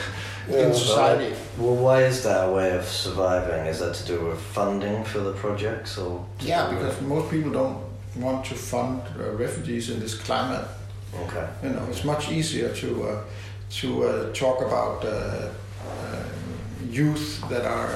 Yeah, 0.49 0.66
in 0.66 0.75
society. 0.75 1.35
Well, 1.57 1.77
why 1.77 2.03
is 2.03 2.23
that 2.25 2.49
a 2.49 2.53
way 2.53 2.77
of 2.77 2.85
surviving? 2.85 3.67
Is 3.67 3.79
that 3.79 3.95
to 3.95 4.05
do 4.07 4.27
with 4.27 4.40
funding 4.40 5.05
for 5.05 5.21
the 5.21 5.33
projects, 5.33 5.97
or 5.99 6.25
Yeah, 6.40 6.69
do 6.71 6.77
with- 6.77 6.87
because 6.87 7.01
most 7.03 7.31
people 7.31 7.53
don't 7.53 7.79
want 8.17 8.45
to 8.47 8.55
fund 8.55 9.01
uh, 9.19 9.31
refugees 9.33 9.88
in 9.90 10.01
this 10.01 10.14
climate. 10.14 10.67
okay, 11.25 11.47
You 11.62 11.71
know, 11.71 11.83
it's 11.90 12.05
much 12.05 12.31
easier 12.33 12.69
to 12.83 12.88
uh, 13.09 13.21
to 13.81 13.88
uh, 14.05 14.33
talk 14.33 14.61
about 14.62 15.05
uh, 15.05 15.09
uh, 15.09 16.25
youth 16.90 17.40
that 17.49 17.64
are 17.64 17.90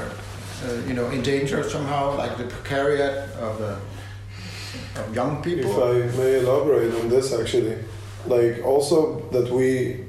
uh, 0.64 0.86
you 0.88 0.94
know 0.94 1.08
in 1.10 1.22
danger 1.22 1.62
somehow, 1.68 2.16
like 2.16 2.36
the 2.36 2.44
precariat 2.44 3.28
of, 3.40 3.60
uh, 3.60 5.00
of 5.00 5.14
young 5.14 5.42
people. 5.42 5.70
If 5.70 6.14
I 6.14 6.16
may 6.18 6.38
elaborate 6.40 6.94
on 7.00 7.08
this, 7.08 7.32
actually, 7.32 7.76
like 8.26 8.64
also 8.64 9.20
that 9.32 9.50
we, 9.50 10.04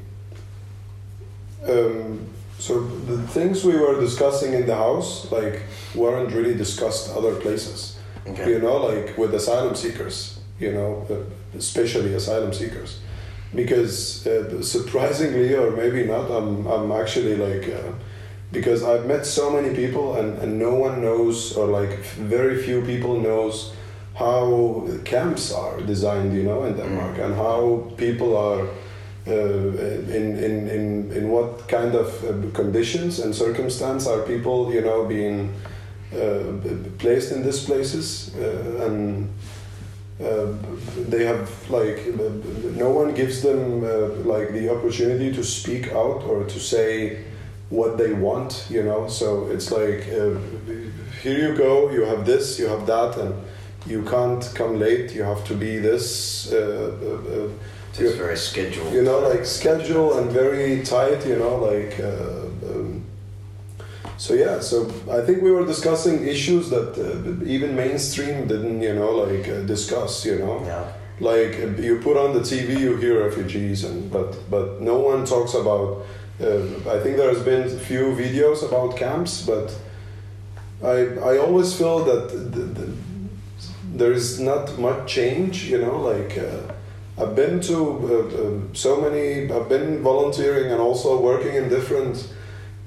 um, 1.68 2.29
so 2.60 2.82
the 2.82 3.17
things 3.28 3.63
we 3.63 3.78
were 3.78 4.00
discussing 4.00 4.54
in 4.54 4.65
the 4.67 4.76
house, 4.76 5.32
like, 5.32 5.63
weren't 5.95 6.34
really 6.34 6.54
discussed 6.54 7.15
other 7.15 7.36
places. 7.36 7.98
okay, 8.28 8.52
You 8.52 8.60
know, 8.60 8.78
like 8.78 9.17
with 9.17 9.34
asylum 9.34 9.76
seekers, 9.76 10.39
you 10.60 10.74
know, 10.74 11.08
especially 11.58 12.13
asylum 12.13 12.54
seekers, 12.54 13.00
because 13.56 14.28
uh, 14.28 14.62
surprisingly, 14.62 15.56
or 15.56 15.72
maybe 15.72 16.04
not, 16.06 16.30
I'm 16.30 16.67
I'm 16.67 16.91
actually 16.91 17.36
like. 17.38 17.67
Uh, 17.67 17.93
because 18.52 18.84
I've 18.84 19.06
met 19.06 19.26
so 19.26 19.52
many 19.52 19.76
people 19.76 20.15
and, 20.15 20.38
and 20.39 20.58
no 20.58 20.74
one 20.74 21.02
knows 21.02 21.56
or 21.56 21.67
like 21.67 22.00
very 22.17 22.62
few 22.62 22.82
people 22.82 23.19
knows 23.19 23.74
how 24.15 24.88
camps 25.06 25.54
are 25.54 25.80
designed 25.82 26.34
you 26.34 26.43
know 26.43 26.63
in 26.63 26.76
Denmark 26.76 27.19
and 27.19 27.36
how 27.36 27.91
people 27.95 28.36
are 28.36 28.67
in, 29.30 30.38
in, 30.38 30.70
in, 30.70 31.12
in 31.12 31.30
what 31.30 31.68
kind 31.68 31.96
of 31.96 32.08
uh, 32.24 32.52
conditions 32.54 33.20
and 33.20 33.36
circumstance 33.36 34.08
are 34.08 34.22
people 34.24 34.74
you 34.74 34.82
know 34.82 35.06
being 35.06 35.54
uh, 36.13 36.44
placed 36.98 37.32
in 37.32 37.44
these 37.44 37.63
places 37.65 38.34
uh, 38.36 38.86
and 38.86 39.30
uh, 40.22 40.48
they 41.08 41.24
have 41.24 41.50
like 41.70 42.06
no 42.76 42.89
one 42.89 43.13
gives 43.13 43.42
them 43.42 43.84
uh, 43.84 44.08
like 44.26 44.52
the 44.52 44.70
opportunity 44.70 45.32
to 45.32 45.44
speak 45.44 45.88
out 45.94 46.24
or 46.24 46.44
to 46.44 46.60
say 46.60 47.24
what 47.70 47.98
they 47.98 48.12
want 48.13 48.65
you 48.70 48.84
know? 48.84 49.08
So 49.08 49.48
it's 49.48 49.72
like 49.72 50.08
uh, 50.10 50.38
here 51.22 51.50
you 51.50 51.56
go 51.56 51.89
you 51.92 52.04
have 52.06 52.26
this 52.26 52.60
you 52.60 52.68
have 52.68 52.86
that 52.88 53.18
and 53.18 53.34
you 53.89 54.04
can't 54.04 54.52
come 54.54 54.80
late 54.80 55.13
you 55.13 55.23
have 55.23 55.43
to 55.45 55.56
be 55.56 55.80
this 55.80 56.52
uh, 56.54 56.58
uh, 57.02 57.45
uh, 57.45 57.49
it's 57.91 58.15
very 58.15 58.38
scheduled. 58.38 58.93
you 58.93 59.02
know 59.02 59.19
like 59.19 59.45
schedule 59.45 60.19
and 60.19 60.32
very 60.32 60.84
tight 60.84 61.25
you 61.25 61.38
know 61.38 61.56
like 61.58 61.99
uh, 61.99 62.69
um, 62.69 63.04
so 64.17 64.34
yeah 64.34 64.60
so 64.60 64.86
i 65.12 65.21
think 65.25 65.41
we 65.41 65.52
were 65.52 65.65
discussing 65.65 66.25
issues 66.25 66.69
that 66.69 66.89
uh, 66.97 67.45
even 67.45 67.75
mainstream 67.75 68.47
didn't 68.47 68.82
you 68.82 68.93
know 68.93 69.12
like 69.12 69.47
uh, 69.49 69.62
discuss 69.62 70.25
you 70.25 70.38
know 70.38 70.63
yeah, 70.65 70.91
like 71.19 71.58
you 71.80 71.99
put 72.02 72.15
on 72.15 72.34
the 72.34 72.41
tv 72.41 72.80
you 72.80 72.95
hear 72.97 73.25
refugees 73.25 73.84
and 73.84 74.12
but 74.12 74.38
but 74.49 74.82
no 74.82 74.99
one 74.99 75.25
talks 75.25 75.54
about 75.56 76.06
uh, 76.41 76.93
i 76.95 76.99
think 76.99 77.17
there's 77.17 77.43
been 77.43 77.63
a 77.63 77.80
few 77.89 78.13
videos 78.15 78.65
about 78.65 78.95
camps 78.95 79.41
but 79.45 79.75
i 80.84 80.97
i 81.32 81.38
always 81.38 81.73
feel 81.75 82.06
that 82.06 82.30
the, 82.30 82.62
the, 82.78 83.09
there 83.93 84.12
is 84.12 84.39
not 84.39 84.78
much 84.78 85.12
change 85.12 85.65
you 85.65 85.80
know 85.82 85.99
like 86.02 86.38
uh, 86.38 86.73
I've 87.19 87.36
been 87.36 87.60
to 87.62 87.75
uh, 87.75 88.41
uh, 88.41 88.60
so 88.73 89.02
many. 89.02 89.52
I've 89.52 89.67
been 89.67 90.02
volunteering 90.02 90.71
and 90.71 90.80
also 90.80 91.19
working 91.19 91.54
in 91.56 91.67
different 91.67 92.32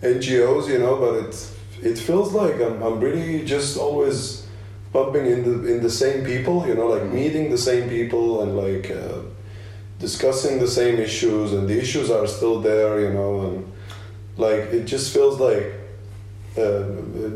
NGOs, 0.00 0.68
you 0.68 0.78
know. 0.78 0.96
But 0.96 1.14
it 1.26 1.50
it 1.82 1.98
feels 1.98 2.32
like 2.32 2.54
I'm, 2.54 2.82
I'm 2.82 2.98
really 2.98 3.44
just 3.44 3.76
always 3.76 4.46
bumping 4.90 5.26
in 5.26 5.44
the 5.44 5.74
in 5.74 5.82
the 5.82 5.90
same 5.90 6.24
people, 6.24 6.66
you 6.66 6.74
know, 6.74 6.86
like 6.86 7.04
meeting 7.12 7.50
the 7.50 7.58
same 7.58 7.90
people 7.90 8.42
and 8.42 8.56
like 8.56 8.90
uh, 8.90 9.18
discussing 9.98 10.58
the 10.58 10.68
same 10.68 10.98
issues, 10.98 11.52
and 11.52 11.68
the 11.68 11.78
issues 11.78 12.10
are 12.10 12.26
still 12.26 12.58
there, 12.60 13.00
you 13.00 13.12
know, 13.12 13.40
and 13.48 13.72
like 14.38 14.72
it 14.72 14.84
just 14.86 15.12
feels 15.12 15.38
like. 15.38 15.81
Uh, 16.56 16.84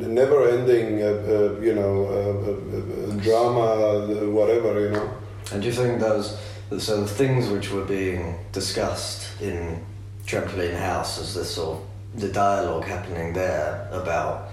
never-ending, 0.06 1.02
uh, 1.02 1.06
uh, 1.06 1.60
you 1.60 1.74
know, 1.74 2.04
uh, 2.04 2.50
uh, 2.50 3.10
uh, 3.10 3.22
drama, 3.22 4.28
whatever, 4.30 4.78
you 4.78 4.90
know. 4.90 5.10
And 5.52 5.62
do 5.62 5.68
you 5.68 5.72
think 5.72 6.00
those, 6.00 6.38
the 6.68 7.06
things 7.06 7.48
which 7.48 7.70
were 7.70 7.84
being 7.84 8.34
discussed 8.52 9.40
in 9.40 9.82
Trampoline 10.26 10.76
House 10.78 11.18
as 11.18 11.34
this 11.34 11.54
sort 11.54 11.78
of, 11.78 12.20
the 12.20 12.28
dialogue 12.28 12.84
happening 12.84 13.32
there 13.32 13.88
about 13.90 14.48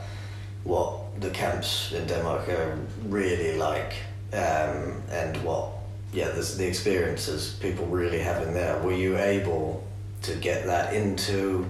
what 0.64 1.20
the 1.20 1.30
camps 1.30 1.92
in 1.92 2.08
Denmark 2.08 2.48
are 2.48 2.78
really 3.08 3.58
like 3.58 3.94
um, 4.32 5.02
and 5.12 5.36
what, 5.44 5.72
yeah, 6.14 6.30
the 6.30 6.66
experiences 6.66 7.58
people 7.62 7.86
really 7.88 8.20
have 8.20 8.48
in 8.48 8.54
there, 8.54 8.82
were 8.82 8.94
you 8.94 9.18
able 9.18 9.84
to 10.22 10.36
get 10.36 10.66
that 10.66 10.94
into 10.94 11.66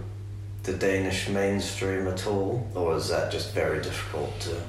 the 0.63 0.73
Danish 0.73 1.29
mainstream 1.29 2.07
at 2.07 2.25
all? 2.25 2.67
Or 2.73 2.95
is 2.95 3.09
that 3.09 3.31
just 3.31 3.53
very 3.53 3.81
difficult 3.81 4.39
to, 4.41 4.61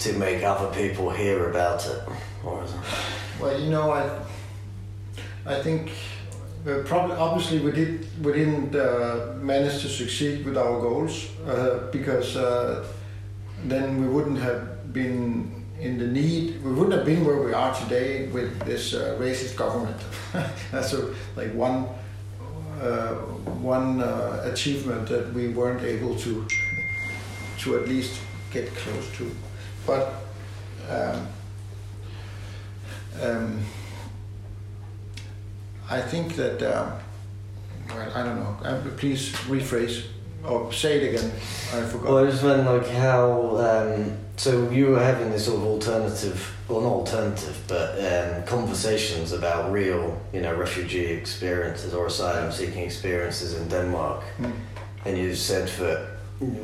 to 0.00 0.18
make 0.18 0.42
other 0.42 0.72
people 0.74 1.10
hear 1.10 1.50
about 1.50 1.86
it? 1.86 2.02
Or 2.44 2.64
is 2.64 2.72
it? 2.72 2.80
Well, 3.40 3.60
you 3.60 3.70
know, 3.70 3.92
I 3.92 4.18
I 5.44 5.60
think 5.60 5.90
uh, 6.66 6.82
probably 6.84 7.16
obviously 7.16 7.58
we 7.58 7.72
did 7.72 8.06
we 8.24 8.32
didn't 8.32 8.74
uh, 8.74 9.34
manage 9.40 9.82
to 9.82 9.88
succeed 9.88 10.44
with 10.44 10.56
our 10.56 10.80
goals 10.80 11.28
uh, 11.46 11.90
because 11.90 12.36
uh, 12.36 12.86
then 13.64 14.00
we 14.00 14.06
wouldn't 14.06 14.38
have 14.38 14.92
been 14.92 15.64
in 15.80 15.98
the 15.98 16.06
need 16.06 16.62
we 16.62 16.72
wouldn't 16.72 16.92
have 16.92 17.04
been 17.04 17.24
where 17.24 17.42
we 17.42 17.52
are 17.52 17.74
today 17.74 18.28
with 18.28 18.56
this 18.64 18.94
uh, 18.94 19.16
racist 19.18 19.56
government. 19.56 19.96
That's 20.70 20.92
a, 20.92 21.12
like 21.34 21.52
one 21.54 21.88
one 23.60 24.00
uh, 24.00 24.42
achievement 24.44 25.08
that 25.08 25.32
we 25.32 25.48
weren't 25.48 25.82
able 25.82 26.16
to 26.16 26.46
to 27.58 27.78
at 27.78 27.88
least 27.88 28.20
get 28.50 28.74
close 28.74 29.10
to, 29.16 29.30
but. 29.86 30.14
Um, 30.88 31.26
um, 33.20 33.60
I 35.90 36.00
think 36.00 36.36
that, 36.36 36.62
uh, 36.62 36.90
well, 37.88 38.12
I 38.14 38.22
don't 38.22 38.36
know. 38.36 38.56
Uh, 38.64 38.80
please 38.96 39.30
rephrase 39.46 40.06
or 40.42 40.72
say 40.72 41.00
it 41.00 41.14
again. 41.14 41.30
I 41.74 41.82
forgot. 41.82 42.04
Well, 42.04 42.18
I 42.26 42.30
just 42.30 42.42
like 42.42 42.88
how. 42.88 43.56
Um, 43.58 44.18
so 44.42 44.68
you 44.70 44.86
were 44.88 44.98
having 45.04 45.30
this 45.30 45.44
sort 45.44 45.58
of 45.60 45.66
alternative, 45.66 46.52
well, 46.68 46.80
not 46.80 46.92
alternative, 46.92 47.56
but 47.68 47.90
um, 48.00 48.42
conversations 48.42 49.30
about 49.30 49.70
real, 49.70 50.20
you 50.32 50.40
know, 50.40 50.52
refugee 50.56 51.06
experiences 51.06 51.94
or 51.94 52.06
asylum-seeking 52.06 52.82
experiences 52.82 53.54
in 53.54 53.68
Denmark, 53.68 54.24
Mm. 54.40 54.52
and 55.04 55.16
you 55.16 55.34
said 55.36 55.68
that 55.78 55.98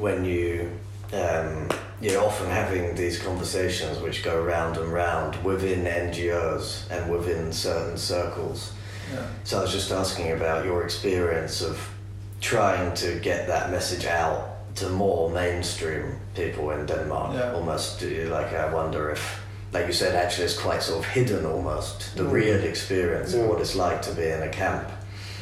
when 0.01 0.25
you 0.25 0.71
um, 1.13 1.69
you're 2.01 2.21
often 2.25 2.51
having 2.51 2.97
these 2.97 3.23
conversations 3.23 3.99
which 4.01 4.25
go 4.25 4.43
round 4.43 4.77
and 4.77 4.93
round 4.93 5.37
within 5.45 5.85
NGOs 5.87 6.91
and 6.91 7.09
within 7.11 7.53
certain 7.53 7.97
circles. 7.97 8.73
Yeah. 9.15 9.23
So 9.45 9.59
I 9.59 9.63
was 9.63 9.73
just 9.73 9.91
asking 9.93 10.33
about 10.33 10.65
your 10.65 10.83
experience 10.85 11.63
of 11.63 11.77
trying 12.41 12.93
to 12.95 13.19
get 13.21 13.47
that 13.47 13.71
message 13.71 14.05
out 14.05 14.58
to 14.79 14.89
more 14.89 15.31
mainstream 15.31 16.05
people 16.35 16.71
in 16.71 16.87
Denmark. 16.87 17.35
Yeah. 17.35 17.53
Almost, 17.55 18.01
do 18.01 18.09
you, 18.09 18.25
like 18.29 18.53
I 18.53 18.73
wonder 18.73 19.11
if, 19.11 19.41
like 19.73 19.87
you 19.87 19.93
said, 19.93 20.15
actually 20.15 20.45
it's 20.45 20.59
quite 20.59 20.83
sort 20.83 20.99
of 21.01 21.05
hidden 21.13 21.45
almost 21.47 22.17
the 22.17 22.23
Mm. 22.23 22.33
real 22.33 22.63
experience 22.65 23.35
Yeah. 23.35 23.43
of 23.43 23.49
what 23.51 23.61
it's 23.61 23.75
like 23.75 24.01
to 24.03 24.13
be 24.13 24.27
in 24.37 24.43
a 24.43 24.49
camp. 24.49 24.89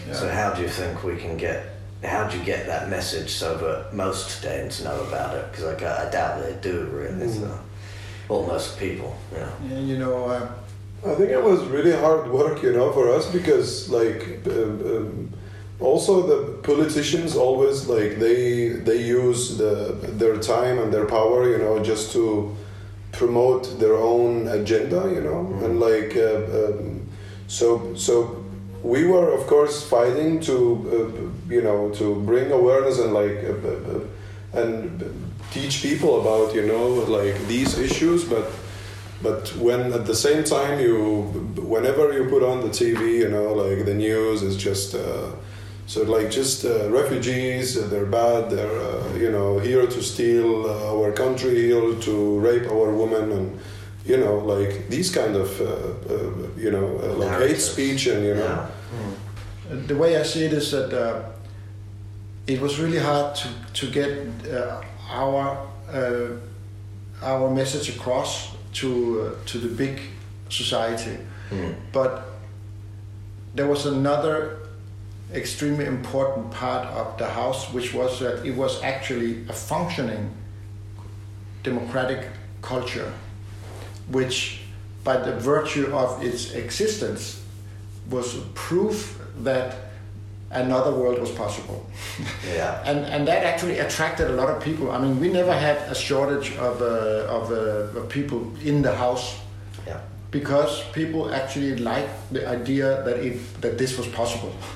Yeah. 0.09 0.15
So 0.21 0.29
how 0.29 0.55
do 0.55 0.63
you 0.63 0.69
think 0.69 1.05
we 1.05 1.17
can 1.17 1.37
get? 1.37 1.59
How 2.05 2.29
do 2.31 2.37
you 2.39 2.45
get 2.45 2.67
that 2.67 2.89
message 2.91 3.29
so 3.31 3.57
that 3.57 3.93
most 3.93 4.43
Danes 4.43 4.81
know 4.85 5.01
about 5.09 5.35
it? 5.39 5.45
Because 5.51 5.65
I, 5.73 6.07
I 6.07 6.11
doubt 6.11 6.43
they 6.43 6.71
do 6.71 6.77
really. 6.93 7.27
Mm. 7.27 7.41
So, 7.41 7.49
well, 8.29 8.43
most 8.43 8.79
people, 8.79 9.11
yeah. 9.33 9.49
Yeah, 9.71 9.79
you 9.81 9.99
know, 9.99 10.25
uh, 10.31 10.47
I 11.11 11.15
think 11.15 11.31
it 11.31 11.43
was 11.43 11.61
really 11.71 11.93
hard 11.93 12.29
work, 12.31 12.63
you 12.63 12.73
know, 12.73 12.93
for 12.93 13.09
us 13.19 13.27
because 13.33 13.89
like 14.01 14.23
um, 14.47 14.81
um, 14.97 15.33
also 15.81 16.27
the 16.27 16.53
politicians 16.63 17.37
always 17.37 17.87
like 17.87 18.19
they 18.19 18.69
they 18.69 19.03
use 19.03 19.59
the 19.59 19.99
their 20.03 20.39
time 20.39 20.79
and 20.79 20.93
their 20.93 21.07
power, 21.07 21.49
you 21.51 21.59
know, 21.59 21.83
just 21.83 22.13
to 22.13 22.57
promote 23.13 23.79
their 23.79 23.95
own 23.95 24.49
agenda, 24.49 25.11
you 25.15 25.21
know, 25.21 25.41
and 25.65 25.81
like 25.81 26.17
uh, 26.17 26.69
um, 26.69 27.07
so 27.47 27.95
so 27.95 28.45
we 28.83 29.07
were 29.07 29.31
of 29.33 29.47
course 29.47 29.87
fighting 29.87 30.41
to 30.41 30.57
uh, 30.95 31.53
you 31.53 31.63
know 31.63 31.91
to 31.91 32.15
bring 32.23 32.51
awareness 32.53 32.99
and 32.99 33.13
like 33.13 33.39
uh, 33.45 33.69
uh, 33.69 34.63
and 34.63 35.03
teach 35.51 35.83
people 35.83 36.21
about 36.21 36.55
you 36.55 36.67
know 36.67 36.89
like 36.89 37.39
these 37.49 37.79
issues, 37.79 38.25
but 38.25 38.51
but 39.23 39.49
when 39.57 39.93
at 39.93 40.07
the 40.07 40.15
same 40.15 40.45
time 40.45 40.81
you 40.81 41.23
whenever 41.57 42.13
you 42.13 42.29
put 42.29 42.43
on 42.43 42.61
the 42.61 42.69
tv 42.69 43.15
you 43.15 43.29
know 43.29 43.55
like 43.55 43.87
the 43.87 43.95
news 43.95 44.43
is 44.43 44.57
just 44.57 44.95
uh, 44.95 45.31
so 45.87 46.03
like 46.03 46.31
just 46.31 46.65
uh, 46.65 46.91
refugees 46.91 47.77
uh, 47.79 47.87
they're 47.91 48.07
bad 48.07 48.51
they're 48.51 48.81
uh, 48.81 49.15
you 49.15 49.31
know 49.31 49.59
here 49.59 49.87
to 49.87 50.03
steal 50.03 50.67
uh, 50.67 50.93
our 50.93 51.13
country 51.13 51.55
here 51.69 51.95
to 52.01 52.39
rape 52.41 52.67
our 52.71 52.91
women 52.93 53.31
and 53.33 53.61
you 54.05 54.17
know 54.17 54.39
like 54.39 54.89
these 54.89 55.11
kind 55.11 55.37
of 55.37 55.61
uh, 55.61 55.65
uh, 55.65 56.49
you 56.57 56.71
know 56.71 56.99
uh, 57.03 57.13
like 57.21 57.49
hate 57.49 57.61
speech 57.61 58.07
and 58.09 58.25
you 58.25 58.35
know 58.35 58.45
Yeah. 58.45 58.67
Uh, 59.73 59.87
The 59.89 59.95
way 59.97 60.21
I 60.21 60.25
see 60.25 60.45
it 60.47 60.53
is 60.53 60.71
that 60.71 60.93
uh, 60.93 61.23
it 62.47 62.61
was 62.61 62.79
really 62.79 62.99
hard 63.01 63.35
to, 63.41 63.49
to 63.81 63.87
get 63.93 64.11
uh, 64.47 64.81
our 65.11 65.59
uh, 65.93 66.31
our 67.23 67.51
message 67.51 67.89
across 67.97 68.51
to 68.81 68.87
uh, 68.89 69.51
to 69.53 69.59
the 69.59 69.69
big 69.69 70.01
society, 70.49 71.17
Mm. 71.51 71.75
but 71.93 72.11
there 73.57 73.69
was 73.69 73.87
another 73.87 74.57
extremely 75.33 75.85
important 75.87 76.51
part 76.51 76.87
of 76.89 77.19
the 77.19 77.27
house, 77.29 77.73
which 77.73 77.93
was 77.93 78.21
that 78.21 78.45
it 78.47 78.55
was 78.57 78.83
actually 78.83 79.45
a 79.49 79.53
functioning 79.53 80.31
democratic 81.63 82.29
culture, 82.63 83.13
which, 84.09 84.61
by 85.05 85.17
the 85.17 85.33
virtue 85.33 85.87
of 85.93 86.23
its 86.23 86.53
existence, 86.53 87.43
was 88.09 88.37
proof 88.55 89.21
that 89.41 89.77
another 90.53 90.93
world 90.93 91.19
was 91.19 91.31
possible. 91.31 91.85
Yeah. 92.55 92.81
And, 92.87 92.99
and 93.07 93.27
that 93.27 93.43
actually 93.45 93.79
attracted 93.81 94.31
a 94.31 94.35
lot 94.35 94.49
of 94.49 94.63
people. 94.63 94.93
I 94.93 94.99
mean, 94.99 95.19
we 95.19 95.29
never 95.29 95.53
had 95.53 95.77
a 95.91 95.95
shortage 95.95 96.53
of, 96.57 96.81
uh, 96.81 97.27
of, 97.37 97.51
uh, 97.51 97.99
of 98.01 98.09
people 98.09 98.53
in 98.65 98.81
the 98.83 98.95
house 98.95 99.41
Yeah. 99.87 99.99
because 100.31 100.85
people 100.93 101.35
actually 101.35 101.77
liked 101.77 102.33
the 102.33 102.47
idea 102.49 103.03
that 103.05 103.17
it 103.19 103.39
that 103.61 103.77
this 103.77 103.99
was 103.99 104.07
possible, 104.07 104.53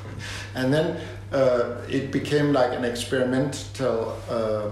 and 0.54 0.72
then 0.72 1.00
uh, 1.32 1.76
it 1.88 2.10
became 2.10 2.52
like 2.52 2.72
an 2.72 2.84
experimental 2.84 4.16
uh, 4.28 4.70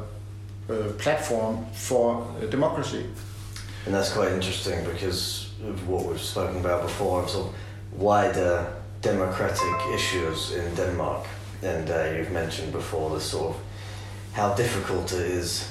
uh, 0.72 0.92
platform 0.98 1.66
for 1.72 2.26
uh, 2.42 2.46
democracy. 2.46 3.06
And 3.86 3.94
that's 3.94 4.12
quite 4.12 4.32
interesting 4.32 4.84
because 4.84 5.50
of 5.64 5.88
what 5.88 6.04
we've 6.04 6.20
spoken 6.20 6.58
about 6.58 6.82
before, 6.82 7.22
of 7.22 7.30
sort 7.30 7.48
of 7.48 8.00
wider 8.00 8.74
democratic 9.00 9.94
issues 9.94 10.52
in 10.52 10.74
Denmark. 10.74 11.26
And 11.62 11.90
uh, 11.90 12.12
you've 12.16 12.30
mentioned 12.30 12.72
before 12.72 13.10
the 13.10 13.20
sort 13.20 13.56
of 13.56 13.62
how 14.32 14.54
difficult 14.54 15.12
it 15.12 15.26
is 15.26 15.68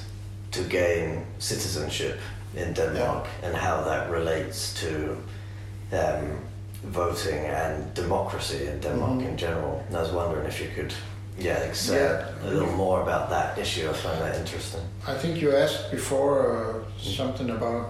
to 0.52 0.64
gain 0.64 1.26
citizenship 1.40 2.20
in 2.56 2.74
Denmark 2.74 3.28
and 3.44 3.56
how 3.56 3.84
that 3.84 4.10
relates 4.10 4.74
to 4.82 5.18
um, 5.92 6.40
voting 6.84 7.46
and 7.46 7.94
democracy 7.94 8.68
in 8.68 8.80
Denmark 8.80 9.22
in 9.22 9.38
general. 9.38 9.84
And 9.88 9.96
I 9.98 10.02
was 10.02 10.12
wondering 10.12 10.48
if 10.48 10.62
you 10.62 10.70
could, 10.76 10.94
yeah, 11.40 11.74
say 11.74 11.96
Yeah. 11.96 12.26
a 12.44 12.50
little 12.54 12.72
more 12.76 13.02
about 13.02 13.30
that 13.30 13.58
issue. 13.58 13.90
I 13.90 13.94
find 13.94 14.20
that 14.22 14.36
interesting. 14.40 14.82
I 15.08 15.14
think 15.22 15.42
you 15.42 15.56
asked 15.56 15.92
before 15.92 16.40
uh, 16.56 16.74
something 17.02 17.50
about 17.50 17.86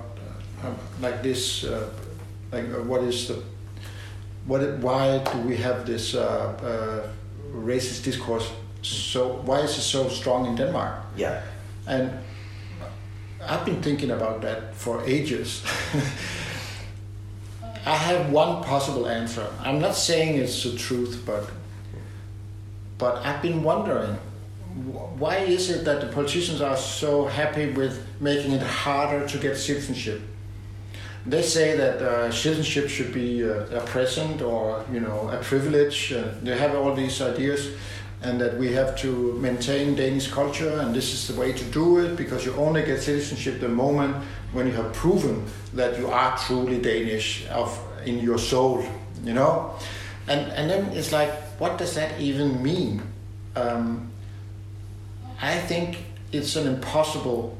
uh, 0.64 0.72
like 1.02 1.22
this, 1.22 1.64
uh, 1.64 1.90
like 2.52 2.66
uh, 2.74 2.84
what 2.90 3.02
is 3.04 3.28
the, 3.28 3.34
what, 4.48 4.62
why 4.82 5.20
do 5.34 5.38
we 5.48 5.58
have 5.58 5.86
this 5.86 6.14
uh, 6.16 6.22
uh, 6.64 7.08
racist 7.66 8.04
discourse? 8.06 8.50
So 8.82 9.42
why 9.46 9.60
is 9.64 9.78
it 9.78 9.82
so 9.82 10.10
strong 10.10 10.46
in 10.48 10.56
Denmark? 10.56 10.94
Yeah. 11.18 11.42
And 11.88 12.10
I've 13.50 13.66
been 13.66 13.82
thinking 13.82 14.12
about 14.12 14.42
that 14.42 14.76
for 14.76 15.02
ages. 15.06 15.62
I 17.88 17.96
have 17.96 18.32
one 18.34 18.66
possible 18.66 19.08
answer. 19.08 19.48
I'm 19.62 19.80
not 19.80 19.96
saying 19.96 20.36
it's 20.36 20.62
the 20.62 20.78
truth, 20.78 21.24
but 21.26 21.50
but 22.98 23.26
I've 23.26 23.42
been 23.42 23.64
wondering 23.64 24.18
why 25.18 25.38
is 25.38 25.70
it 25.70 25.86
that 25.86 26.02
the 26.02 26.08
politicians 26.08 26.60
are 26.60 26.76
so 26.76 27.28
happy 27.28 27.72
with 27.72 28.06
making 28.20 28.52
it 28.52 28.62
harder 28.62 29.26
to 29.26 29.38
get 29.38 29.56
citizenship? 29.56 30.22
They 31.26 31.42
say 31.42 31.78
that 31.78 32.02
uh, 32.02 32.30
citizenship 32.30 32.90
should 32.90 33.14
be 33.14 33.50
uh, 33.50 33.80
a 33.80 33.82
present 33.86 34.42
or 34.42 34.84
you 34.92 35.00
know 35.00 35.30
a 35.30 35.38
privilege. 35.38 36.12
Uh, 36.12 36.34
they 36.44 36.58
have 36.58 36.76
all 36.76 36.94
these 36.94 37.22
ideas, 37.22 37.72
and 38.22 38.42
that 38.42 38.58
we 38.58 38.74
have 38.74 38.98
to 38.98 39.32
maintain 39.40 39.96
Danish 39.96 40.28
culture, 40.28 40.80
and 40.82 40.94
this 40.94 41.14
is 41.14 41.28
the 41.30 41.40
way 41.40 41.54
to 41.54 41.64
do 41.66 42.00
it 42.00 42.18
because 42.18 42.46
you 42.46 42.54
only 42.56 42.84
get 42.84 43.02
citizenship 43.02 43.62
the 43.62 43.70
moment 43.70 44.14
when 44.54 44.68
you 44.68 44.74
have 44.74 44.94
proven 44.94 45.46
that 45.74 46.00
you 46.00 46.08
are 46.08 46.38
truly 46.38 46.80
Danish 46.80 47.46
of 47.48 47.78
in 48.06 48.20
your 48.20 48.38
soul, 48.38 48.84
you 49.24 49.34
know. 49.34 49.76
And 50.28 50.52
and 50.52 50.70
then 50.70 50.86
it's 50.98 51.12
like, 51.12 51.32
what 51.60 51.78
does 51.78 51.96
that 51.96 52.20
even 52.20 52.62
mean? 52.64 53.02
Um, 53.56 54.12
I 55.42 55.58
think 55.58 56.04
it's 56.32 56.56
an 56.56 56.68
impossible 56.68 57.58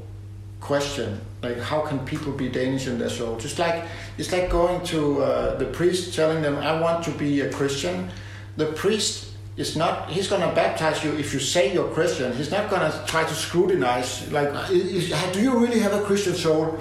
question. 0.60 1.20
Like, 1.42 1.58
how 1.60 1.80
can 1.80 2.00
people 2.00 2.32
be 2.32 2.48
Danish 2.48 2.86
in 2.86 2.98
their 2.98 3.10
soul? 3.10 3.36
Just 3.38 3.58
like 3.58 3.84
it's 4.16 4.32
like 4.32 4.50
going 4.50 4.84
to 4.86 5.22
uh, 5.22 5.54
the 5.56 5.66
priest, 5.66 6.14
telling 6.14 6.42
them, 6.42 6.56
"I 6.56 6.80
want 6.80 7.04
to 7.04 7.10
be 7.12 7.40
a 7.42 7.52
Christian." 7.52 8.10
The 8.56 8.66
priest 8.66 9.28
is 9.58 9.76
not. 9.76 10.08
He's 10.08 10.28
going 10.28 10.42
to 10.48 10.54
baptize 10.54 11.04
you 11.04 11.12
if 11.18 11.34
you 11.34 11.40
say 11.40 11.72
you're 11.74 11.92
Christian. 11.92 12.32
He's 12.32 12.50
not 12.50 12.70
going 12.70 12.90
to 12.90 13.04
try 13.06 13.24
to 13.24 13.34
scrutinize. 13.34 14.32
Like, 14.32 14.54
"I- 14.54 14.72
is, 14.72 15.12
do 15.32 15.40
you 15.40 15.58
really 15.58 15.80
have 15.80 15.92
a 15.92 16.02
Christian 16.02 16.34
soul? 16.34 16.78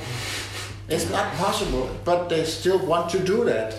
It's 0.87 1.09
not 1.09 1.33
possible. 1.35 1.89
But 2.05 2.29
they 2.29 2.45
still 2.45 2.79
want 2.85 3.09
to 3.11 3.19
do 3.19 3.43
that, 3.45 3.75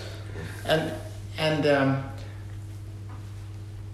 and 0.67 0.93
and. 1.39 1.67
Um, 1.67 2.05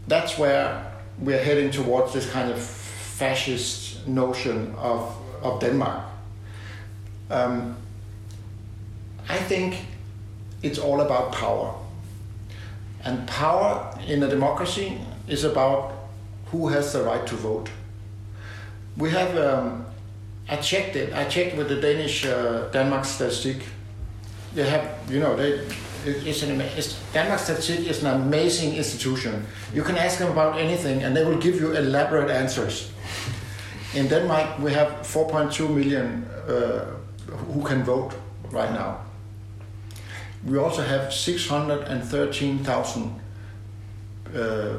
that's 0.06 0.38
where 0.38 0.92
we're 1.18 1.42
heading 1.42 1.70
towards 1.70 2.12
this 2.12 2.30
kind 2.30 2.50
of 2.50 2.60
fascist 2.60 4.06
notion 4.06 4.74
of, 4.76 5.16
of 5.42 5.60
Denmark. 5.60 6.04
Um, 7.30 7.76
I 9.28 9.36
think 9.36 9.86
it's 10.62 10.78
all 10.78 11.00
about 11.00 11.32
power. 11.32 11.74
And 13.04 13.26
power 13.26 13.94
in 14.06 14.22
a 14.22 14.28
democracy 14.28 14.98
is 15.28 15.44
about 15.44 15.92
who 16.50 16.68
has 16.68 16.92
the 16.92 17.02
right 17.02 17.26
to 17.26 17.34
vote. 17.36 17.68
We 18.96 19.10
have, 19.10 19.36
um, 19.36 19.84
I 20.48 20.56
checked 20.56 20.96
it, 20.96 21.12
I 21.12 21.24
checked 21.24 21.56
with 21.56 21.68
the 21.68 21.80
Danish 21.80 22.24
uh, 22.24 22.68
Denmark 22.72 23.04
Statistic. 23.04 23.56
They 24.54 24.68
have, 24.70 24.88
you 25.10 25.20
know, 25.20 25.36
they, 25.36 25.50
it- 26.06 26.26
it's 26.26 26.42
an, 26.42 26.60
it's, 26.60 27.00
Denmark 27.12 27.40
Statistic 27.40 27.88
is 27.88 28.02
an 28.04 28.14
amazing 28.22 28.74
institution. 28.76 29.46
You 29.74 29.82
can 29.82 29.96
ask 29.96 30.18
them 30.18 30.30
about 30.30 30.58
anything 30.58 31.02
and 31.02 31.16
they 31.16 31.24
will 31.24 31.38
give 31.40 31.56
you 31.60 31.72
elaborate 31.72 32.30
answers. 32.30 32.90
In 33.94 34.08
Denmark, 34.08 34.58
we 34.58 34.72
have 34.72 34.88
4.2 35.02 35.68
million 35.74 36.24
uh, 36.48 36.84
who 37.52 37.62
can 37.62 37.82
vote 37.84 38.12
right 38.50 38.70
now. 38.72 38.98
We 40.46 40.58
also 40.58 40.82
have 40.82 41.12
613,000 41.12 43.20
uh, 44.34 44.76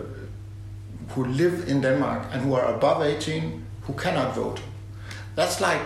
who 1.10 1.26
live 1.26 1.68
in 1.68 1.82
Denmark 1.82 2.28
and 2.32 2.42
who 2.42 2.54
are 2.54 2.76
above 2.76 3.02
18 3.02 3.66
who 3.82 3.94
cannot 3.94 4.36
vote. 4.36 4.60
That's 5.36 5.62
like 5.62 5.82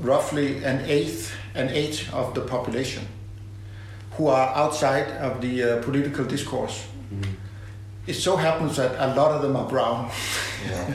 roughly 0.00 0.64
an 0.64 0.80
eighth, 0.86 1.34
an 1.54 1.68
eighth 1.70 2.12
of 2.12 2.34
the 2.34 2.40
population 2.40 3.06
who 4.12 4.28
are 4.28 4.54
outside 4.54 5.08
of 5.20 5.40
the 5.40 5.62
uh, 5.62 5.82
political 5.82 6.24
discourse. 6.24 6.86
It 8.06 8.14
so 8.14 8.36
happens 8.36 8.76
that 8.76 8.94
a 8.98 9.14
lot 9.14 9.32
of 9.32 9.42
them 9.42 9.56
are 9.56 9.68
brown. 9.68 10.10
Yeah. 10.70 10.94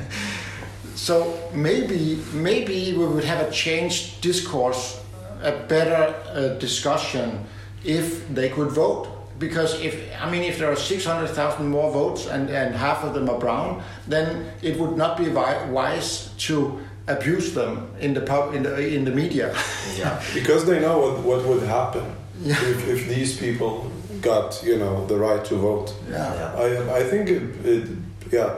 So 0.95 1.37
maybe 1.53 2.23
maybe 2.33 2.95
we 2.97 3.05
would 3.05 3.25
have 3.25 3.47
a 3.47 3.51
changed 3.51 4.21
discourse, 4.21 5.01
a 5.43 5.51
better 5.51 6.15
uh, 6.33 6.57
discussion 6.57 7.45
if 7.87 8.27
they 8.33 8.49
could 8.49 8.69
vote. 8.71 9.07
Because 9.39 9.79
if 9.81 9.95
I 10.21 10.29
mean 10.29 10.43
if 10.43 10.57
there 10.57 10.71
are 10.71 10.75
six 10.75 11.05
hundred 11.05 11.27
thousand 11.29 11.67
more 11.69 11.91
votes 11.91 12.27
and, 12.27 12.49
and 12.49 12.75
half 12.75 13.03
of 13.03 13.13
them 13.13 13.29
are 13.29 13.39
brown, 13.39 13.81
then 14.07 14.51
it 14.61 14.79
would 14.79 14.97
not 14.97 15.17
be 15.17 15.29
wise 15.29 16.29
to 16.47 16.79
abuse 17.07 17.53
them 17.53 17.89
in 17.99 18.13
the 18.13 18.21
pub 18.21 18.53
in 18.55 18.63
the 18.63 18.95
in 18.95 19.05
the 19.05 19.11
media. 19.11 19.55
Yeah. 19.95 20.21
because 20.33 20.65
they 20.65 20.79
know 20.79 20.97
what, 20.99 21.19
what 21.23 21.45
would 21.45 21.63
happen 21.63 22.03
Yeah. 22.41 22.55
if, 22.61 22.87
if 22.87 23.07
these 23.07 23.37
people 23.37 23.91
got 24.21 24.61
you 24.63 24.77
know 24.77 25.05
the 25.07 25.15
right 25.15 25.45
to 25.45 25.55
vote 25.55 25.93
Yeah. 26.09 26.53
I, 26.57 26.99
I 26.99 27.03
think 27.03 27.29
it, 27.29 27.43
it 27.65 27.87
yeah 28.31 28.55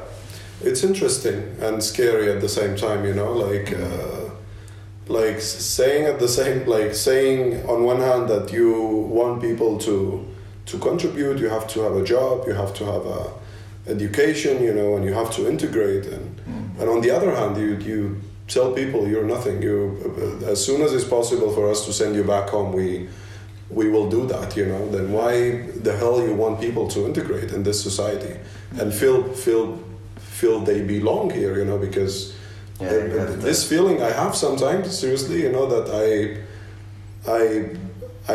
it's 0.63 0.84
interesting 0.84 1.38
and 1.62 1.84
scary 1.84 2.32
at 2.32 2.39
the 2.42 2.50
same 2.50 2.76
time 2.76 3.06
you 3.06 3.13
know 3.13 3.32
like 3.34 3.74
uh, 3.74 4.29
like 5.10 5.41
saying 5.41 6.06
at 6.06 6.19
the 6.19 6.28
same 6.28 6.65
like 6.65 6.93
saying 6.93 7.65
on 7.67 7.84
one 7.84 8.00
hand 8.00 8.30
that 8.30 8.54
you 8.54 8.72
want 9.12 9.41
people 9.41 9.78
to 9.78 10.26
to 10.65 10.78
contribute 10.78 11.39
you 11.39 11.50
have 11.50 11.67
to 11.67 11.82
have 11.82 11.95
a 11.95 12.04
job 12.04 12.48
you 12.48 12.54
have 12.54 12.74
to 12.74 12.86
have 12.86 13.06
a 13.06 13.22
education 13.88 14.63
you 14.63 14.74
know 14.74 14.95
and 14.95 15.04
you 15.04 15.13
have 15.13 15.30
to 15.32 15.50
integrate 15.50 16.06
and 16.06 16.26
mm. 16.38 16.80
and 16.80 16.88
on 16.88 17.02
the 17.02 17.10
other 17.10 17.36
hand 17.36 17.58
you 17.58 17.76
you 17.91 18.22
tell 18.50 18.74
people 18.74 19.08
you're 19.08 19.24
nothing. 19.24 19.62
You, 19.62 20.41
as 20.45 20.63
soon 20.63 20.82
as 20.82 20.91
it's 20.93 21.06
possible 21.06 21.54
for 21.54 21.69
us 21.69 21.86
to 21.86 21.93
send 21.93 22.15
you 22.15 22.24
back 22.24 22.50
home, 22.50 22.74
we 22.74 23.08
we 23.69 23.88
will 23.88 24.10
do 24.10 24.26
that. 24.26 24.58
You 24.58 24.65
know, 24.65 24.89
then 24.89 25.12
why 25.12 25.62
the 25.88 25.95
hell 25.95 26.19
you 26.28 26.34
want 26.34 26.60
people 26.60 26.88
to 26.89 27.06
integrate 27.06 27.52
in 27.52 27.63
this 27.63 27.82
society 27.82 28.36
and 28.72 28.91
mm. 28.91 28.93
feel 28.93 29.24
feel 29.34 29.80
feel 30.17 30.60
they 30.60 30.82
belong 30.82 31.30
here? 31.30 31.58
You 31.60 31.65
know, 31.65 31.78
because 31.78 32.36
Yeah, 32.80 32.94
you 32.94 33.18
have 33.18 33.42
this 33.42 33.68
feeling 33.68 34.02
I 34.02 34.12
have 34.12 34.36
sometimes, 34.36 34.98
seriously, 34.98 35.42
you 35.42 35.52
know, 35.52 35.65
that 35.68 35.86
I 36.06 36.38
I 37.39 37.42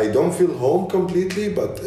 I 0.01 0.11
don't 0.11 0.33
feel 0.33 0.53
home 0.57 0.87
completely, 0.89 1.49
but, 1.49 1.79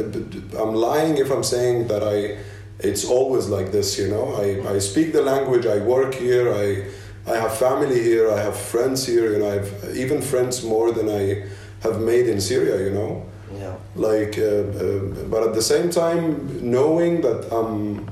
I'm 0.59 0.75
lying 0.75 1.19
if 1.19 1.31
I'm 1.31 1.45
saying 1.45 1.89
that 1.89 2.03
I 2.03 2.39
it's 2.81 3.05
always 3.05 3.49
like 3.49 3.71
this, 3.71 3.99
you 3.99 4.09
know. 4.09 4.35
I, 4.45 4.75
I 4.75 4.79
speak 4.79 5.13
the 5.13 5.23
language, 5.23 5.67
I 5.67 5.79
work 5.79 6.15
here, 6.15 6.53
I 6.53 6.87
I 7.31 7.37
have 7.37 7.57
family 7.59 8.01
here, 8.03 8.31
I 8.31 8.41
have 8.41 8.57
friends 8.57 9.07
here, 9.07 9.33
you 9.33 9.39
know, 9.41 9.51
I've 9.57 9.71
even 9.97 10.23
friends 10.23 10.63
more 10.65 10.93
than 10.93 11.09
I 11.09 11.45
have 11.83 12.01
made 12.01 12.27
in 12.29 12.41
Syria, 12.41 12.77
you 12.87 12.93
know. 12.99 13.13
Yeah. 13.55 13.75
Like, 13.95 14.39
uh, 14.39 14.45
uh, 14.45 14.99
but 15.33 15.43
at 15.49 15.55
the 15.55 15.63
same 15.63 15.91
time, 15.91 16.23
knowing 16.63 17.21
that 17.23 17.53
um, 17.53 18.09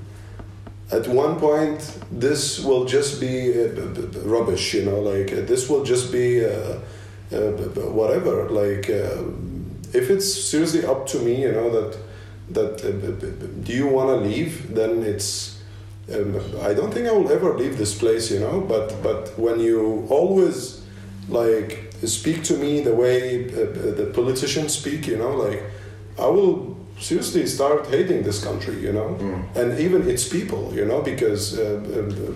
at 0.91 1.09
one 1.09 1.39
point 1.41 1.81
this 2.13 2.61
will 2.61 2.85
just 2.85 3.21
be 3.21 3.53
uh, 3.53 3.69
rubbish, 4.25 4.75
you 4.75 4.85
know, 4.85 5.01
like 5.01 5.33
uh, 5.33 5.41
this 5.43 5.69
will 5.69 5.85
just 5.85 6.13
be 6.13 6.45
uh, 6.45 6.79
uh, 7.33 7.51
whatever. 7.91 8.49
Like, 8.49 8.89
uh, 8.89 9.23
if 9.93 10.11
it's 10.11 10.33
seriously 10.33 10.85
up 10.85 11.07
to 11.09 11.19
me, 11.19 11.43
you 11.43 11.53
know, 11.53 11.71
that 11.71 11.99
that 12.51 13.65
do 13.65 13.73
you 13.73 13.89
want 13.89 14.11
to 14.11 14.29
leave? 14.29 14.75
Then 14.75 15.03
it's. 15.03 15.55
Um, 16.15 16.41
I 16.63 16.73
don't 16.73 16.95
think 16.95 17.09
I 17.09 17.11
will 17.11 17.33
ever 17.33 17.59
leave 17.59 17.79
this 17.79 17.99
place, 17.99 18.31
you 18.31 18.39
know. 18.39 18.61
But 18.61 19.03
but 19.03 19.37
when 19.37 19.59
you 19.59 20.07
always 20.09 20.83
like 21.29 21.91
speak 22.05 22.45
to 22.45 22.57
me 22.57 22.81
the 22.81 22.95
way 22.95 23.43
the 23.43 24.13
politicians 24.15 24.75
speak, 24.75 25.09
you 25.09 25.17
know, 25.17 25.31
like 25.31 25.65
I 26.17 26.27
will 26.27 26.76
seriously 26.99 27.47
start 27.47 27.87
hating 27.89 28.23
this 28.23 28.43
country, 28.43 28.81
you 28.81 28.93
know, 28.93 29.17
and 29.55 29.79
even 29.79 30.09
its 30.09 30.29
people, 30.29 30.73
you 30.75 30.85
know, 30.85 31.03
because 31.03 31.59
uh, 31.59 31.63
uh, 31.63 32.33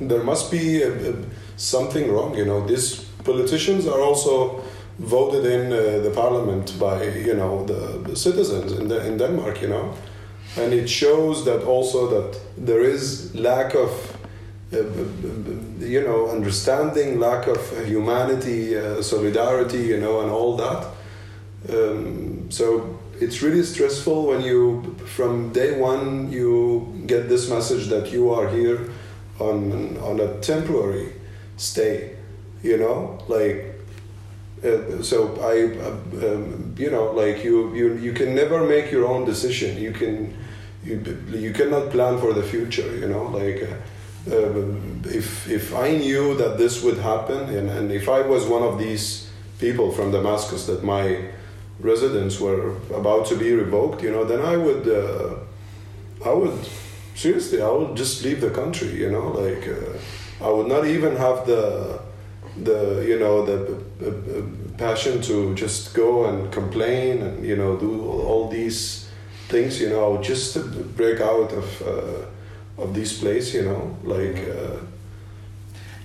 there 0.00 0.22
must 0.22 0.50
be 0.50 0.84
uh, 0.84 0.88
uh, 0.88 1.12
something 1.56 2.12
wrong, 2.12 2.36
you 2.36 2.44
know. 2.44 2.66
These 2.66 3.04
politicians 3.24 3.86
are 3.86 4.00
also 4.00 4.62
voted 4.98 5.44
in 5.44 5.72
uh, 5.72 6.02
the 6.02 6.10
parliament 6.14 6.78
by, 6.78 7.04
you 7.04 7.34
know, 7.34 7.64
the, 7.64 8.08
the 8.08 8.16
citizens 8.16 8.72
in, 8.72 8.88
the, 8.88 9.06
in 9.06 9.18
Denmark, 9.18 9.60
you 9.62 9.68
know, 9.68 9.94
and 10.56 10.72
it 10.72 10.88
shows 10.88 11.44
that 11.44 11.62
also 11.64 12.08
that 12.08 12.40
there 12.56 12.82
is 12.82 13.34
lack 13.34 13.74
of 13.74 13.90
uh, 14.72 14.78
you 15.78 16.02
know 16.02 16.28
understanding 16.30 17.20
lack 17.20 17.46
of 17.46 17.86
humanity 17.86 18.76
uh, 18.76 19.00
solidarity 19.00 19.78
you 19.78 20.00
know 20.00 20.22
and 20.22 20.30
all 20.30 20.56
that. 20.56 20.86
Um, 21.68 22.50
so 22.50 22.98
it's 23.20 23.42
really 23.42 23.62
stressful 23.62 24.26
when 24.26 24.40
you 24.40 24.96
from 25.06 25.52
day 25.52 25.78
one 25.78 26.30
you 26.30 27.02
get 27.06 27.28
this 27.28 27.48
message 27.48 27.86
that 27.88 28.12
you 28.12 28.30
are 28.30 28.48
here 28.48 28.90
on 29.38 29.96
on 29.98 30.20
a 30.20 30.40
temporary 30.40 31.12
stay 31.56 32.16
you 32.62 32.76
know 32.76 33.18
like 33.28 33.76
uh, 34.64 35.02
so 35.02 35.36
I, 35.36 35.76
uh, 35.78 36.32
um, 36.32 36.74
you 36.78 36.90
know, 36.90 37.12
like 37.12 37.44
you, 37.44 37.74
you, 37.74 37.94
you 37.98 38.12
can 38.12 38.34
never 38.34 38.64
make 38.64 38.90
your 38.90 39.06
own 39.06 39.26
decision. 39.26 39.76
You 39.76 39.92
can, 39.92 40.34
you, 40.82 40.96
you 41.30 41.52
cannot 41.52 41.90
plan 41.90 42.18
for 42.18 42.32
the 42.32 42.42
future. 42.42 42.96
You 42.96 43.08
know, 43.08 43.24
like 43.24 43.62
uh, 43.62 44.34
um, 44.34 45.02
if 45.04 45.48
if 45.48 45.74
I 45.74 45.92
knew 45.92 46.34
that 46.36 46.56
this 46.56 46.82
would 46.82 46.98
happen, 46.98 47.50
and, 47.54 47.68
and 47.68 47.92
if 47.92 48.08
I 48.08 48.22
was 48.22 48.46
one 48.46 48.62
of 48.62 48.78
these 48.78 49.30
people 49.58 49.92
from 49.92 50.10
Damascus 50.10 50.66
that 50.66 50.82
my 50.82 51.30
residence 51.80 52.40
were 52.40 52.76
about 52.94 53.26
to 53.26 53.36
be 53.36 53.52
revoked, 53.52 54.02
you 54.02 54.10
know, 54.10 54.24
then 54.24 54.40
I 54.40 54.56
would, 54.56 54.88
uh, 54.88 55.34
I 56.24 56.32
would 56.32 56.58
seriously, 57.14 57.62
I 57.62 57.70
would 57.70 57.96
just 57.96 58.24
leave 58.24 58.40
the 58.40 58.50
country. 58.50 58.94
You 59.00 59.10
know, 59.10 59.28
like 59.28 59.68
uh, 59.68 60.46
I 60.46 60.50
would 60.50 60.68
not 60.68 60.86
even 60.86 61.16
have 61.16 61.46
the 61.46 62.00
the 62.62 63.04
you 63.06 63.18
know 63.18 63.44
the 63.44 63.76
uh, 64.00 64.42
passion 64.78 65.20
to 65.22 65.54
just 65.54 65.94
go 65.94 66.24
and 66.26 66.50
complain 66.52 67.22
and 67.22 67.44
you 67.44 67.56
know 67.56 67.76
do 67.76 68.02
all 68.10 68.48
these 68.48 69.08
things 69.48 69.80
you 69.80 69.90
know 69.90 70.20
just 70.22 70.54
to 70.54 70.60
break 70.96 71.20
out 71.20 71.52
of 71.52 71.82
uh, 71.82 72.82
of 72.82 72.94
this 72.94 73.20
place 73.20 73.54
you 73.54 73.62
know 73.62 73.96
like 74.04 74.38
uh, 74.48 74.76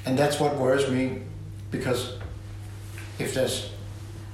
And 0.05 0.17
that's 0.17 0.39
what 0.39 0.57
worries 0.57 0.89
me, 0.89 1.21
because 1.69 2.17
if 3.19 3.33
there's 3.33 3.70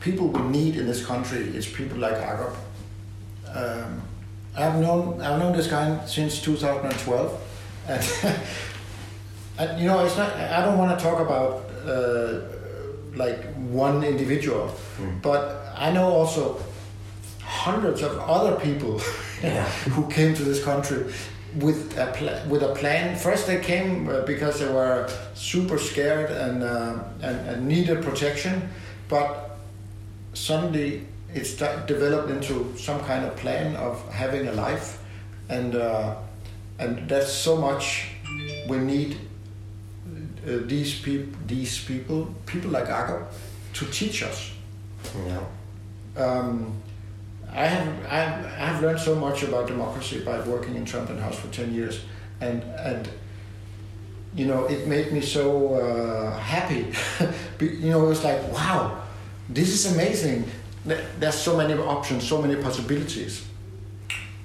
people 0.07 0.27
we 0.27 0.41
need 0.57 0.75
in 0.77 0.85
this 0.87 1.05
country, 1.05 1.39
is 1.57 1.67
people 1.67 1.97
like 1.97 2.15
Agop. 2.15 2.55
Um, 3.53 4.01
I've 4.55 4.79
known 4.79 5.21
I've 5.21 5.39
known 5.39 5.53
this 5.55 5.67
guy 5.67 6.05
since 6.05 6.41
2012, 6.41 7.41
and, 7.87 8.03
and 9.59 9.79
you 9.79 9.87
know 9.87 10.05
it's 10.05 10.17
not. 10.17 10.31
I 10.33 10.63
don't 10.65 10.77
want 10.77 10.97
to 10.97 11.03
talk 11.03 11.19
about 11.19 11.51
uh, 11.85 12.41
like 13.15 13.39
one 13.81 14.03
individual, 14.03 14.71
but 15.21 15.41
I 15.75 15.91
know 15.91 16.07
also 16.19 16.59
hundreds 17.41 18.01
of 18.01 18.17
other 18.19 18.55
people 18.67 18.99
who 19.95 20.07
came 20.09 20.33
to 20.35 20.43
this 20.43 20.63
country 20.63 21.01
with 21.55 21.97
a 21.97 22.07
pla- 22.17 22.43
with 22.51 22.63
a 22.63 22.73
plan. 22.75 23.15
First, 23.17 23.47
they 23.47 23.59
came 23.59 24.09
uh, 24.09 24.21
because 24.21 24.59
they 24.59 24.71
were 24.79 25.09
super 25.33 25.77
scared 25.77 26.31
and, 26.31 26.63
uh, 26.63 27.03
and 27.21 27.37
and 27.49 27.67
needed 27.67 28.03
protection, 28.03 28.69
but 29.09 29.56
suddenly 30.37 31.05
it 31.33 31.45
sta- 31.45 31.85
developed 31.85 32.29
into 32.29 32.73
some 32.77 32.99
kind 33.01 33.25
of 33.25 33.35
plan 33.35 33.75
of 33.75 34.01
having 34.11 34.47
a 34.47 34.53
life, 34.53 34.99
and 35.49 35.75
uh, 35.75 36.15
and 36.79 37.09
that's 37.09 37.31
so 37.31 37.57
much 37.57 38.09
we 38.69 38.77
need 38.77 39.17
uh, 40.45 40.59
these 40.65 40.99
people 40.99 41.37
these 41.47 41.83
people 41.83 42.33
people 42.45 42.71
like 42.71 42.85
Agop 42.87 43.25
to 43.73 43.85
teach 43.85 44.23
us. 44.23 44.51
Yeah. 45.25 45.43
Um, 46.23 46.73
I 47.51 47.65
have 47.65 47.87
I 48.05 48.15
have, 48.15 48.45
I 48.45 48.65
have 48.71 48.81
learned 48.81 48.99
so 48.99 49.15
much 49.15 49.43
about 49.43 49.67
democracy 49.67 50.19
by 50.23 50.39
working 50.41 50.75
in 50.75 50.85
Trampoline 50.85 51.19
House 51.21 51.39
for 51.39 51.47
ten 51.47 51.73
years, 51.73 52.01
and 52.41 52.63
and 52.63 53.09
you 54.35 54.45
know 54.45 54.65
it 54.65 54.87
made 54.87 55.11
me 55.11 55.21
so 55.21 55.75
uh, 55.75 56.37
happy. 56.37 56.93
You 57.59 57.89
know 57.89 58.05
it 58.05 58.09
was 58.09 58.23
like 58.23 58.41
wow, 58.53 59.01
this 59.49 59.69
is 59.69 59.93
amazing. 59.93 60.49
There's 61.19 61.35
so 61.35 61.57
many 61.57 61.73
options, 61.73 62.27
so 62.27 62.41
many 62.41 62.55
possibilities, 62.55 63.45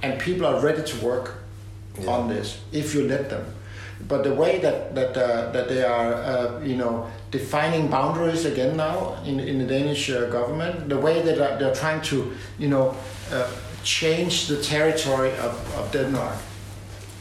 and 0.03 0.21
people 0.21 0.47
are 0.47 0.61
ready 0.61 0.83
to 0.83 1.05
work 1.05 1.35
on 2.07 2.29
this 2.29 2.61
if 2.73 2.95
you 2.95 3.07
let 3.07 3.31
them. 3.31 3.45
But 4.09 4.25
the 4.25 4.35
way 4.35 4.59
that 4.59 4.95
that 4.95 5.17
uh, 5.17 5.53
that 5.53 5.69
they 5.69 5.85
are, 5.85 6.15
uh, 6.15 6.61
you 6.65 6.77
know, 6.77 7.07
defining 7.31 7.89
boundaries 7.89 8.45
again 8.45 8.77
now 8.77 9.17
in 9.25 9.39
in 9.39 9.59
the 9.59 9.67
Danish 9.67 10.11
uh, 10.11 10.27
government, 10.31 10.89
the 10.89 10.99
way 10.99 11.23
that 11.23 11.39
uh, 11.39 11.57
they're 11.59 11.75
trying 11.75 12.01
to, 12.03 12.33
you 12.59 12.69
know, 12.69 12.97
uh, 13.33 13.49
change 13.85 14.49
the 14.49 14.61
territory 14.63 15.31
of, 15.39 15.55
of 15.77 15.93
Denmark 15.93 16.37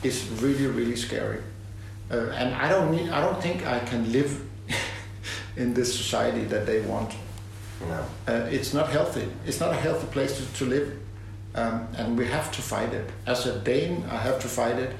is 0.03 0.27
really 0.41 0.65
really 0.65 0.95
scary. 0.95 1.41
Uh, 2.09 2.29
and 2.35 2.53
I 2.55 2.67
don't 2.69 2.91
need, 2.91 3.09
I 3.09 3.21
don't 3.21 3.41
think 3.41 3.65
I 3.65 3.79
can 3.79 4.11
live 4.11 4.41
in 5.55 5.73
this 5.73 5.95
society 5.95 6.45
that 6.45 6.65
they 6.65 6.81
want. 6.81 7.13
Uh, 8.27 8.47
it's 8.51 8.73
not 8.73 8.89
healthy. 8.89 9.27
It's 9.45 9.59
not 9.59 9.71
a 9.71 9.77
healthy 9.77 10.07
place 10.07 10.37
to, 10.37 10.53
to 10.59 10.65
live, 10.65 10.87
um, 11.55 11.87
and 11.97 12.17
we 12.17 12.25
have 12.27 12.51
to 12.51 12.61
fight 12.61 12.93
it. 12.93 13.09
As 13.25 13.45
a 13.45 13.59
Dane, 13.59 14.03
I 14.09 14.17
have 14.17 14.39
to 14.39 14.47
fight 14.47 14.77
it. 14.79 14.95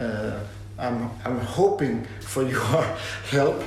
Uh, 0.00 0.38
I'm, 0.78 1.10
I'm 1.24 1.40
hoping 1.40 2.06
for 2.20 2.42
your 2.48 2.82
help. 3.30 3.62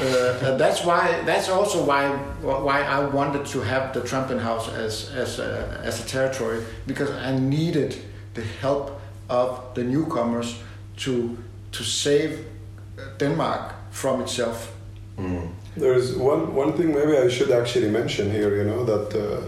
Uh, 0.00 0.46
and 0.46 0.58
that's 0.60 0.84
why. 0.84 1.22
That's 1.26 1.48
also 1.48 1.84
why 1.84 2.08
why 2.42 2.82
I 2.82 3.04
wanted 3.04 3.46
to 3.46 3.60
have 3.60 3.92
the 3.92 4.00
Trampoline 4.00 4.40
House 4.40 4.68
as 4.72 5.10
as 5.14 5.38
a, 5.38 5.80
as 5.84 6.00
a 6.04 6.08
territory 6.08 6.62
because 6.86 7.10
I 7.10 7.38
needed 7.38 7.96
the 8.34 8.42
help 8.60 9.00
of 9.28 9.74
the 9.74 9.84
newcomers 9.84 10.56
to 10.96 11.36
to 11.72 11.84
save 11.84 12.46
Denmark 13.18 13.74
from 13.90 14.20
itself. 14.22 14.72
There's 15.76 16.14
one, 16.16 16.54
one 16.54 16.72
thing 16.74 16.94
maybe 16.94 17.16
I 17.16 17.28
should 17.28 17.50
actually 17.50 17.90
mention 17.90 18.30
here, 18.30 18.56
you 18.56 18.64
know, 18.64 18.84
that 18.84 19.08
uh, 19.14 19.40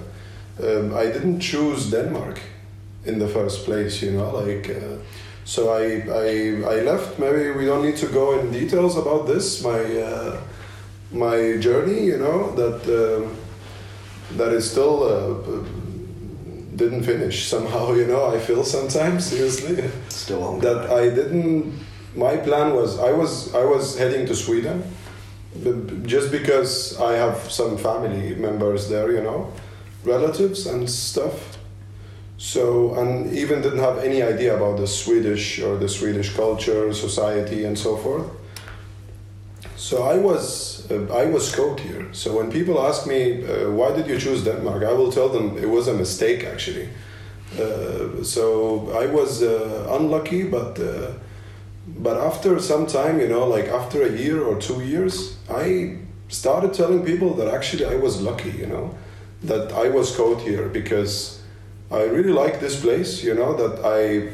um, 0.67 0.95
I 0.95 1.07
didn't 1.07 1.41
choose 1.41 1.91
Denmark 1.91 2.41
in 3.05 3.19
the 3.19 3.29
first 3.29 3.65
place, 3.65 4.03
you 4.03 4.11
know, 4.13 4.31
like, 4.31 4.69
uh, 4.69 4.97
so 5.45 5.71
I, 5.73 6.03
I, 6.11 6.79
I 6.79 6.81
left, 6.83 7.19
maybe 7.21 7.51
we 7.53 7.67
don't 7.67 7.85
need 7.85 7.97
to 7.99 8.07
go 8.09 8.39
in 8.41 8.51
details 8.51 8.97
about 8.97 9.29
this, 9.29 9.63
my, 9.63 9.79
uh, 10.01 10.41
my 11.13 11.57
journey, 11.59 12.05
you 12.07 12.19
know, 12.19 12.51
that, 12.57 12.83
um, 12.89 13.37
that 14.37 14.53
is 14.53 14.69
still, 14.69 15.05
uh, 15.05 15.65
didn't 16.75 17.05
finish 17.05 17.47
somehow, 17.49 17.93
you 17.93 18.07
know, 18.07 18.27
I 18.27 18.39
feel 18.39 18.65
sometimes, 18.65 19.27
seriously 19.31 19.85
Still 20.09 20.43
on. 20.45 20.61
that 20.61 20.91
I 20.91 21.09
didn't. 21.09 21.73
My 22.15 22.37
plan 22.37 22.75
was 22.75 22.99
I 22.99 23.13
was 23.13 23.55
I 23.55 23.65
was 23.65 23.99
heading 23.99 24.27
to 24.27 24.35
Sweden, 24.35 24.83
just 26.07 26.31
because 26.31 26.99
I 27.01 27.15
have 27.15 27.51
some 27.51 27.77
family 27.77 28.35
members 28.35 28.89
there, 28.89 29.13
you 29.13 29.23
know, 29.23 29.53
relatives 30.05 30.67
and 30.67 30.89
stuff. 30.89 31.59
So, 32.39 32.95
and 32.95 33.33
even 33.33 33.63
didn't 33.63 33.79
have 33.79 33.99
any 33.99 34.23
idea 34.23 34.55
about 34.57 34.79
the 34.79 34.87
Swedish 34.87 35.59
or 35.59 35.77
the 35.79 35.89
Swedish 35.89 36.35
culture, 36.37 36.93
society, 36.93 37.65
and 37.65 37.79
so 37.79 37.97
forth. 37.97 38.27
So 39.77 40.03
I 40.03 40.19
was 40.19 40.91
uh, 40.91 41.07
I 41.13 41.27
was 41.27 41.53
scoped 41.53 41.81
here. 41.81 42.09
So 42.13 42.37
when 42.37 42.51
people 42.51 42.85
ask 42.85 43.07
me 43.07 43.45
uh, 43.45 43.71
why 43.71 43.93
did 43.97 44.07
you 44.09 44.19
choose 44.19 44.43
Denmark, 44.43 44.83
I 44.83 44.93
will 44.93 45.13
tell 45.13 45.29
them 45.29 45.57
it 45.59 45.69
was 45.69 45.89
a 45.89 45.95
mistake 45.95 46.45
actually. 46.45 46.89
Uh, 47.55 48.23
so 48.23 48.91
I 49.03 49.07
was 49.07 49.43
uh, 49.43 49.97
unlucky, 49.99 50.43
but 50.45 50.79
uh, 50.81 51.13
but 51.87 52.17
after 52.17 52.59
some 52.59 52.87
time, 52.87 53.21
you 53.21 53.29
know, 53.29 53.47
like 53.47 53.67
after 53.67 54.03
a 54.03 54.13
year 54.13 54.43
or 54.43 54.61
two 54.61 54.81
years, 54.81 55.37
I 55.49 55.99
started 56.29 56.75
telling 56.75 57.05
people 57.05 57.35
that 57.35 57.49
actually 57.49 57.87
I 57.87 57.95
was 57.97 58.21
lucky, 58.21 58.51
you 58.51 58.67
know, 58.67 58.95
that 59.43 59.73
I 59.73 59.89
was 59.89 60.15
caught 60.17 60.41
here 60.41 60.69
because 60.69 61.41
I 61.91 62.03
really 62.03 62.33
like 62.33 62.61
this 62.61 62.81
place, 62.81 63.23
you 63.23 63.35
know, 63.35 63.55
that 63.57 63.85
I 63.85 64.33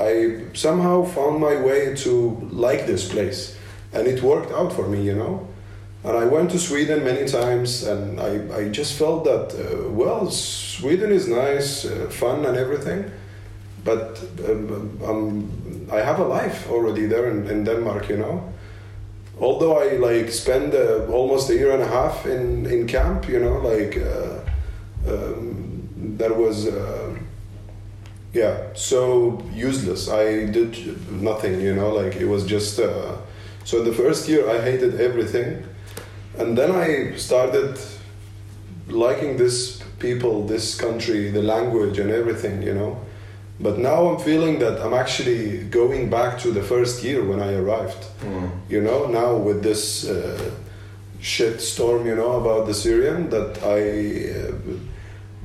I 0.00 0.44
somehow 0.54 1.04
found 1.04 1.40
my 1.40 1.56
way 1.60 1.94
to 1.96 2.48
like 2.52 2.86
this 2.86 3.08
place 3.08 3.56
and 3.92 4.06
it 4.06 4.22
worked 4.22 4.52
out 4.52 4.72
for 4.72 4.88
me, 4.88 5.02
you 5.02 5.14
know. 5.14 5.46
And 6.04 6.16
I 6.16 6.24
went 6.24 6.50
to 6.52 6.58
Sweden 6.58 7.04
many 7.04 7.26
times, 7.26 7.82
and 7.82 8.20
I, 8.20 8.56
I 8.56 8.68
just 8.68 8.96
felt 8.96 9.24
that, 9.24 9.52
uh, 9.52 9.90
well, 9.90 10.30
Sweden 10.30 11.10
is 11.10 11.26
nice, 11.26 11.84
uh, 11.84 12.08
fun, 12.08 12.44
and 12.46 12.56
everything, 12.56 13.10
but 13.88 14.20
um, 14.46 15.00
um, 15.02 15.88
I 15.90 16.00
have 16.08 16.18
a 16.18 16.28
life 16.38 16.70
already 16.70 17.06
there 17.06 17.30
in, 17.30 17.46
in 17.48 17.64
Denmark, 17.64 18.10
you 18.10 18.18
know. 18.18 18.52
Although 19.40 19.78
I 19.78 19.96
like 19.96 20.30
spend 20.30 20.74
uh, 20.74 21.06
almost 21.10 21.48
a 21.48 21.54
year 21.54 21.72
and 21.72 21.82
a 21.82 21.86
half 21.86 22.26
in, 22.26 22.66
in 22.66 22.86
camp, 22.86 23.28
you 23.28 23.38
know, 23.38 23.56
like 23.72 23.96
uh, 23.96 24.40
um, 25.10 25.88
that 26.18 26.36
was 26.36 26.66
uh, 26.66 27.16
yeah 28.34 28.56
so 28.74 29.42
useless. 29.54 30.10
I 30.10 30.44
did 30.58 30.72
nothing, 31.10 31.60
you 31.60 31.74
know, 31.74 31.90
like 31.94 32.16
it 32.16 32.26
was 32.26 32.44
just. 32.44 32.78
Uh, 32.78 33.16
so 33.64 33.82
the 33.82 33.92
first 33.92 34.28
year 34.28 34.50
I 34.50 34.60
hated 34.60 35.00
everything, 35.00 35.64
and 36.36 36.58
then 36.58 36.70
I 36.72 37.16
started 37.16 37.78
liking 38.88 39.38
this 39.38 39.82
people, 39.98 40.46
this 40.46 40.74
country, 40.74 41.30
the 41.30 41.42
language, 41.42 41.98
and 41.98 42.10
everything, 42.10 42.62
you 42.62 42.74
know. 42.74 43.07
But 43.60 43.78
now 43.78 44.08
I'm 44.08 44.20
feeling 44.20 44.60
that 44.60 44.80
I'm 44.80 44.94
actually 44.94 45.64
going 45.64 46.10
back 46.10 46.38
to 46.40 46.52
the 46.52 46.62
first 46.62 47.02
year 47.02 47.24
when 47.24 47.40
I 47.40 47.54
arrived. 47.54 48.04
Mm. 48.20 48.50
You 48.68 48.80
know, 48.82 49.06
now 49.06 49.36
with 49.36 49.62
this 49.62 50.08
uh, 50.08 50.50
shit 51.20 51.60
storm, 51.60 52.06
you 52.06 52.14
know, 52.14 52.40
about 52.40 52.66
the 52.66 52.74
Syrian, 52.74 53.30
that 53.30 53.58
I. 53.64 53.80
Uh, 54.38 54.78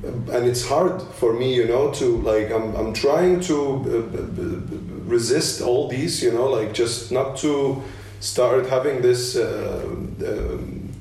and 0.04 0.46
it's 0.46 0.68
hard 0.68 1.00
for 1.00 1.32
me, 1.32 1.54
you 1.54 1.66
know, 1.66 1.90
to 1.92 2.18
like, 2.18 2.50
I'm, 2.50 2.76
I'm 2.76 2.92
trying 2.92 3.40
to 3.40 3.56
uh, 3.56 5.08
resist 5.08 5.62
all 5.62 5.88
these, 5.88 6.22
you 6.22 6.30
know, 6.30 6.46
like 6.46 6.74
just 6.74 7.10
not 7.10 7.38
to 7.38 7.82
start 8.20 8.66
having 8.66 9.00
this. 9.00 9.34
Uh, 9.34 9.80
um, 10.26 10.92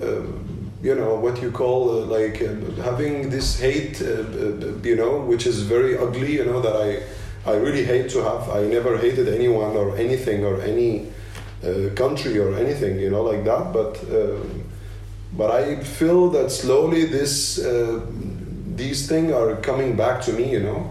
uh, 0.00 0.22
you 0.82 0.94
know 0.94 1.14
what 1.14 1.40
you 1.40 1.50
call 1.50 1.90
uh, 1.90 2.04
like 2.06 2.42
uh, 2.42 2.82
having 2.82 3.30
this 3.30 3.60
hate 3.60 4.02
uh, 4.02 4.24
you 4.82 4.96
know 4.96 5.20
which 5.20 5.46
is 5.46 5.62
very 5.62 5.96
ugly 5.96 6.32
you 6.34 6.44
know 6.44 6.60
that 6.60 6.76
i 6.76 7.02
i 7.50 7.54
really 7.56 7.84
hate 7.84 8.08
to 8.10 8.22
have. 8.22 8.48
I 8.50 8.62
never 8.66 8.98
hated 8.98 9.28
anyone 9.28 9.76
or 9.76 9.96
anything 9.96 10.44
or 10.44 10.60
any 10.60 11.08
uh, 11.64 11.94
country 11.94 12.38
or 12.38 12.54
anything 12.54 12.98
you 13.00 13.10
know 13.10 13.22
like 13.22 13.44
that. 13.44 13.72
But 13.72 13.92
um, 14.18 14.64
but 15.34 15.50
i 15.50 15.82
feel 15.82 16.28
that 16.30 16.50
slowly 16.50 17.06
this 17.06 17.58
uh, 17.58 18.04
these 18.76 19.08
things 19.08 19.32
are 19.32 19.56
coming 19.56 19.96
back 19.96 20.20
to 20.22 20.32
me 20.32 20.50
you 20.50 20.60
know 20.60 20.90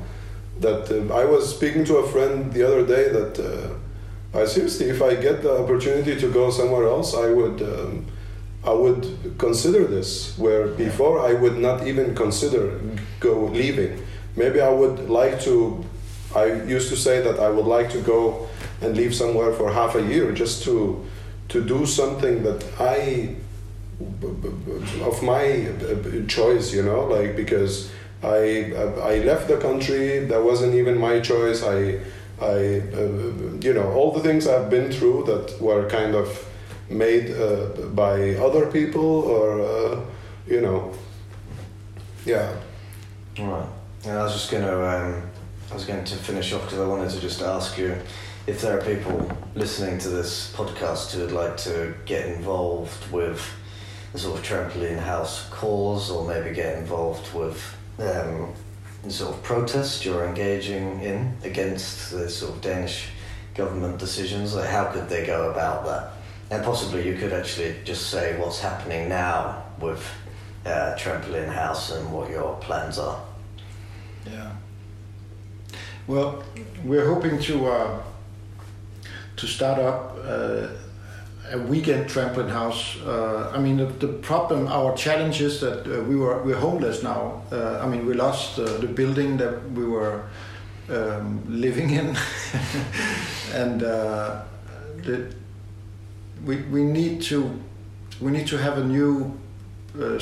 that 0.59 0.89
i 1.11 1.23
was 1.25 1.55
speaking 1.55 1.85
to 1.85 1.97
a 1.97 2.07
friend 2.07 2.51
the 2.53 2.63
other 2.63 2.85
day 2.85 3.09
that 3.09 3.33
i 4.33 4.45
seriously 4.45 4.89
if 4.89 5.01
i 5.01 5.13
get 5.13 5.43
the 5.43 5.53
opportunity 5.63 6.19
to 6.19 6.27
go 6.31 6.49
somewhere 6.49 6.87
else 6.87 7.13
i 7.15 7.27
would 7.29 7.61
um, 7.61 8.05
I 8.63 8.73
would 8.73 9.35
consider 9.39 9.85
this 9.85 10.37
where 10.37 10.67
before 10.67 11.19
I 11.19 11.33
would 11.33 11.57
not 11.57 11.87
even 11.87 12.13
consider 12.13 12.79
go 13.19 13.45
leaving. 13.45 14.03
Maybe 14.35 14.61
I 14.61 14.69
would 14.69 15.09
like 15.09 15.41
to. 15.41 15.83
I 16.35 16.45
used 16.45 16.89
to 16.89 16.95
say 16.95 17.21
that 17.21 17.39
I 17.39 17.49
would 17.49 17.65
like 17.65 17.89
to 17.91 17.99
go 18.01 18.47
and 18.81 18.95
live 18.95 19.13
somewhere 19.13 19.51
for 19.53 19.71
half 19.71 19.95
a 19.95 20.03
year 20.03 20.31
just 20.31 20.63
to 20.63 21.05
to 21.49 21.63
do 21.63 21.85
something 21.85 22.43
that 22.43 22.63
I 22.79 23.35
of 25.03 25.21
my 25.23 25.67
choice, 26.27 26.73
you 26.73 26.83
know, 26.83 27.05
like 27.05 27.35
because 27.35 27.91
I 28.23 28.73
I 29.01 29.23
left 29.25 29.47
the 29.47 29.57
country. 29.57 30.25
That 30.25 30.43
wasn't 30.43 30.75
even 30.75 30.97
my 30.97 31.19
choice. 31.19 31.63
I 31.63 31.99
I 32.39 32.81
uh, 32.93 33.57
you 33.61 33.73
know 33.73 33.91
all 33.95 34.11
the 34.11 34.21
things 34.21 34.47
I've 34.47 34.69
been 34.69 34.91
through 34.91 35.25
that 35.25 35.59
were 35.59 35.89
kind 35.89 36.15
of 36.15 36.27
made 36.91 37.31
uh, 37.31 37.65
by 37.93 38.35
other 38.35 38.67
people 38.71 39.23
or 39.35 39.61
uh, 39.61 39.99
you 40.47 40.61
know 40.61 40.93
yeah 42.25 42.53
Right. 43.39 43.67
And 44.05 44.17
I 44.17 44.23
was 44.23 44.33
just 44.33 44.51
going 44.51 44.63
to, 44.63 44.87
um, 44.87 45.23
I 45.69 45.73
was 45.73 45.85
going 45.85 46.03
to 46.03 46.15
finish 46.15 46.51
off 46.53 46.63
because 46.63 46.79
I 46.79 46.85
wanted 46.85 47.11
to 47.11 47.19
just 47.19 47.41
ask 47.41 47.77
you 47.77 47.95
if 48.45 48.61
there 48.61 48.77
are 48.77 48.83
people 48.83 49.31
listening 49.55 49.99
to 49.99 50.09
this 50.09 50.53
podcast 50.53 51.11
who 51.11 51.21
would 51.21 51.31
like 51.31 51.55
to 51.57 51.93
get 52.05 52.27
involved 52.27 53.11
with 53.11 53.41
the 54.11 54.19
sort 54.19 54.39
of 54.39 54.45
trampoline 54.45 54.99
house 54.99 55.47
cause, 55.49 56.11
or 56.11 56.27
maybe 56.27 56.53
get 56.53 56.77
involved 56.77 57.33
with 57.33 57.75
um, 57.99 58.53
sort 59.07 59.33
of 59.33 59.41
protest 59.43 60.03
you're 60.03 60.25
engaging 60.25 61.01
in 61.01 61.33
against 61.43 62.11
the 62.11 62.29
sort 62.29 62.55
of 62.55 62.61
Danish 62.61 63.07
government 63.55 63.97
decisions. 63.97 64.55
Like, 64.55 64.69
how 64.69 64.85
could 64.91 65.07
they 65.07 65.25
go 65.25 65.51
about 65.51 65.85
that? 65.85 66.11
And 66.51 66.65
possibly 66.65 67.07
you 67.07 67.15
could 67.15 67.31
actually 67.31 67.75
just 67.85 68.09
say 68.09 68.37
what's 68.37 68.59
happening 68.59 69.07
now 69.07 69.63
with 69.79 70.05
uh, 70.65 70.95
Trampoline 70.97 71.47
House 71.47 71.91
and 71.91 72.11
what 72.11 72.29
your 72.29 72.57
plans 72.57 72.99
are. 72.99 73.21
Yeah. 74.29 74.51
Well, 76.07 76.43
we're 76.83 77.07
hoping 77.07 77.39
to 77.43 77.67
uh, 77.67 78.03
to 79.37 79.47
start 79.47 79.79
up 79.79 80.17
uh, 80.25 80.67
a 81.53 81.57
weekend 81.57 82.09
trampoline 82.09 82.49
house. 82.49 82.97
Uh, 82.97 83.49
I 83.55 83.57
mean, 83.57 83.77
the, 83.77 83.85
the 83.85 84.07
problem, 84.07 84.67
our 84.67 84.93
challenge 84.97 85.39
is 85.41 85.61
that 85.61 85.87
uh, 85.87 86.03
we 86.03 86.17
were 86.17 86.43
we're 86.43 86.59
homeless 86.59 87.01
now. 87.01 87.43
Uh, 87.49 87.79
I 87.81 87.87
mean, 87.87 88.05
we 88.05 88.13
lost 88.13 88.59
uh, 88.59 88.65
the 88.77 88.87
building 88.87 89.37
that 89.37 89.71
we 89.71 89.85
were 89.85 90.23
um, 90.89 91.41
living 91.47 91.91
in, 91.91 92.17
and 93.53 93.79
the, 93.79 95.33
we 96.45 96.57
we 96.57 96.83
need 96.83 97.21
to 97.23 97.59
we 98.19 98.31
need 98.31 98.47
to 98.47 98.57
have 98.57 98.77
a 98.77 98.83
new 98.83 99.37
uh, 99.99 100.19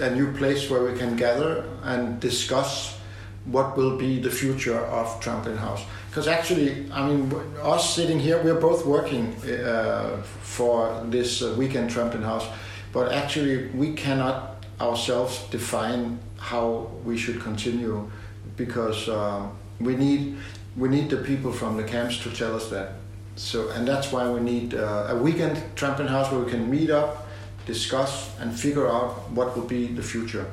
a 0.00 0.10
new 0.10 0.32
place 0.32 0.68
where 0.68 0.84
we 0.84 0.98
can 0.98 1.16
gather 1.16 1.64
and 1.84 2.20
discuss 2.20 2.98
what 3.44 3.76
will 3.76 3.96
be 3.96 4.20
the 4.20 4.30
future 4.30 4.78
of 4.78 5.20
Trampoline 5.20 5.58
House. 5.58 5.82
Because 6.08 6.28
actually, 6.28 6.90
I 6.92 7.06
mean, 7.06 7.32
us 7.62 7.94
sitting 7.94 8.20
here, 8.20 8.40
we're 8.42 8.60
both 8.60 8.86
working 8.86 9.34
uh, 9.50 10.22
for 10.42 11.02
this 11.06 11.42
uh, 11.42 11.54
weekend 11.58 11.90
Trampoline 11.90 12.24
House, 12.24 12.46
but 12.92 13.12
actually, 13.12 13.68
we 13.68 13.94
cannot 13.94 14.64
ourselves 14.80 15.44
define 15.50 16.18
how 16.38 16.90
we 17.04 17.16
should 17.16 17.40
continue 17.40 18.10
because 18.56 19.08
uh, 19.08 19.46
we 19.80 19.96
need 19.96 20.36
we 20.76 20.88
need 20.88 21.10
the 21.10 21.18
people 21.18 21.52
from 21.52 21.76
the 21.76 21.84
camps 21.84 22.18
to 22.18 22.30
tell 22.30 22.56
us 22.56 22.68
that. 22.70 22.94
So, 23.36 23.70
and 23.70 23.86
that's 23.88 24.12
why 24.12 24.28
we 24.30 24.40
need 24.40 24.74
uh, 24.74 25.06
a 25.08 25.16
weekend 25.16 25.56
trampoline 25.74 26.08
house 26.08 26.30
where 26.30 26.40
we 26.40 26.50
can 26.50 26.70
meet 26.70 26.90
up, 26.90 27.26
discuss, 27.66 28.30
and 28.38 28.58
figure 28.58 28.86
out 28.86 29.30
what 29.30 29.56
will 29.56 29.66
be 29.66 29.86
the 29.86 30.02
future. 30.02 30.46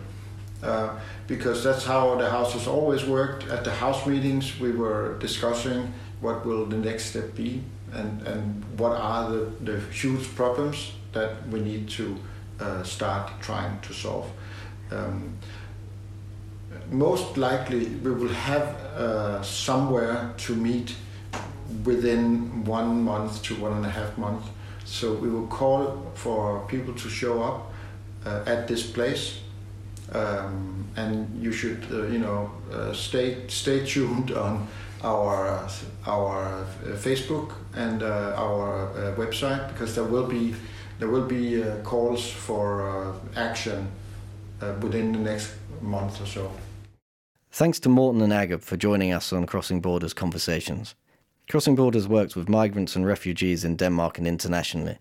Uh, 0.63 0.89
because 1.27 1.63
that's 1.63 1.85
how 1.85 2.15
the 2.15 2.29
house 2.29 2.53
has 2.53 2.67
always 2.67 3.05
worked. 3.05 3.47
At 3.47 3.63
the 3.63 3.71
house 3.71 4.05
meetings, 4.05 4.59
we 4.59 4.71
were 4.71 5.17
discussing 5.19 5.93
what 6.21 6.45
will 6.45 6.65
the 6.65 6.77
next 6.77 7.05
step 7.05 7.35
be 7.35 7.61
and, 7.93 8.21
and 8.27 8.63
what 8.77 8.91
are 8.91 9.29
the, 9.29 9.51
the 9.61 9.79
huge 9.91 10.35
problems 10.35 10.91
that 11.13 11.47
we 11.47 11.61
need 11.61 11.89
to 11.89 12.17
uh, 12.59 12.83
start 12.83 13.31
trying 13.41 13.79
to 13.81 13.93
solve. 13.93 14.29
Um, 14.91 15.37
most 16.91 17.37
likely, 17.37 17.85
we 17.85 18.11
will 18.11 18.33
have 18.33 18.63
uh, 18.95 19.41
somewhere 19.41 20.33
to 20.37 20.55
meet 20.55 20.95
within 21.83 22.63
one 22.65 23.03
month 23.03 23.43
to 23.43 23.55
one 23.55 23.73
and 23.73 23.85
a 23.85 23.89
half 23.89 24.17
months. 24.17 24.47
So 24.85 25.13
we 25.13 25.29
will 25.29 25.47
call 25.47 26.11
for 26.15 26.65
people 26.67 26.93
to 26.93 27.09
show 27.09 27.43
up 27.43 27.71
uh, 28.25 28.43
at 28.45 28.67
this 28.67 28.83
place 28.83 29.39
um, 30.13 30.85
and 30.95 31.41
you 31.41 31.51
should 31.51 31.85
uh, 31.91 32.07
you 32.07 32.19
know 32.19 32.51
uh, 32.71 32.93
stay 32.93 33.47
stay 33.47 33.85
tuned 33.85 34.31
on 34.31 34.67
our 35.03 35.67
our 36.05 36.63
uh, 36.63 36.95
Facebook 36.95 37.53
and 37.75 38.03
uh, 38.03 38.33
our 38.35 38.89
uh, 38.89 39.15
website 39.15 39.67
because 39.69 39.95
there 39.95 40.03
will 40.03 40.27
be 40.27 40.55
there 40.99 41.07
will 41.07 41.25
be 41.25 41.63
calls 41.83 42.29
for 42.29 43.15
action 43.35 43.87
within 44.81 45.13
the 45.13 45.19
next 45.19 45.53
month 45.81 46.21
or 46.21 46.25
so. 46.25 46.51
Thanks 47.51 47.79
to 47.79 47.89
Morten 47.89 48.21
and 48.21 48.33
Agab 48.33 48.61
for 48.61 48.75
joining 48.75 49.13
us 49.13 49.31
on 49.31 49.45
Crossing 49.45 49.79
Borders 49.79 50.13
Conversations. 50.13 50.95
Crossing 51.49 51.75
Borders 51.75 52.07
works 52.07 52.35
with 52.35 52.47
migrants 52.47 52.95
and 52.95 53.07
refugees 53.07 53.65
in 53.65 53.75
Denmark 53.75 54.19
and 54.19 54.27
internationally. 54.27 54.99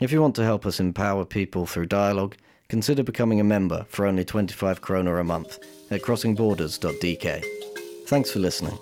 If 0.00 0.12
you 0.12 0.20
want 0.20 0.34
to 0.34 0.44
help 0.44 0.66
us 0.66 0.80
empower 0.80 1.24
people 1.24 1.64
through 1.64 1.86
dialogue, 1.86 2.36
consider 2.68 3.02
becoming 3.02 3.40
a 3.40 3.44
member 3.44 3.86
for 3.88 4.04
only 4.04 4.22
25 4.22 4.82
kroner 4.82 5.18
a 5.18 5.24
month 5.24 5.58
at 5.90 6.02
crossingborders.dk. 6.02 7.42
Thanks 8.06 8.30
for 8.30 8.38
listening. 8.38 8.78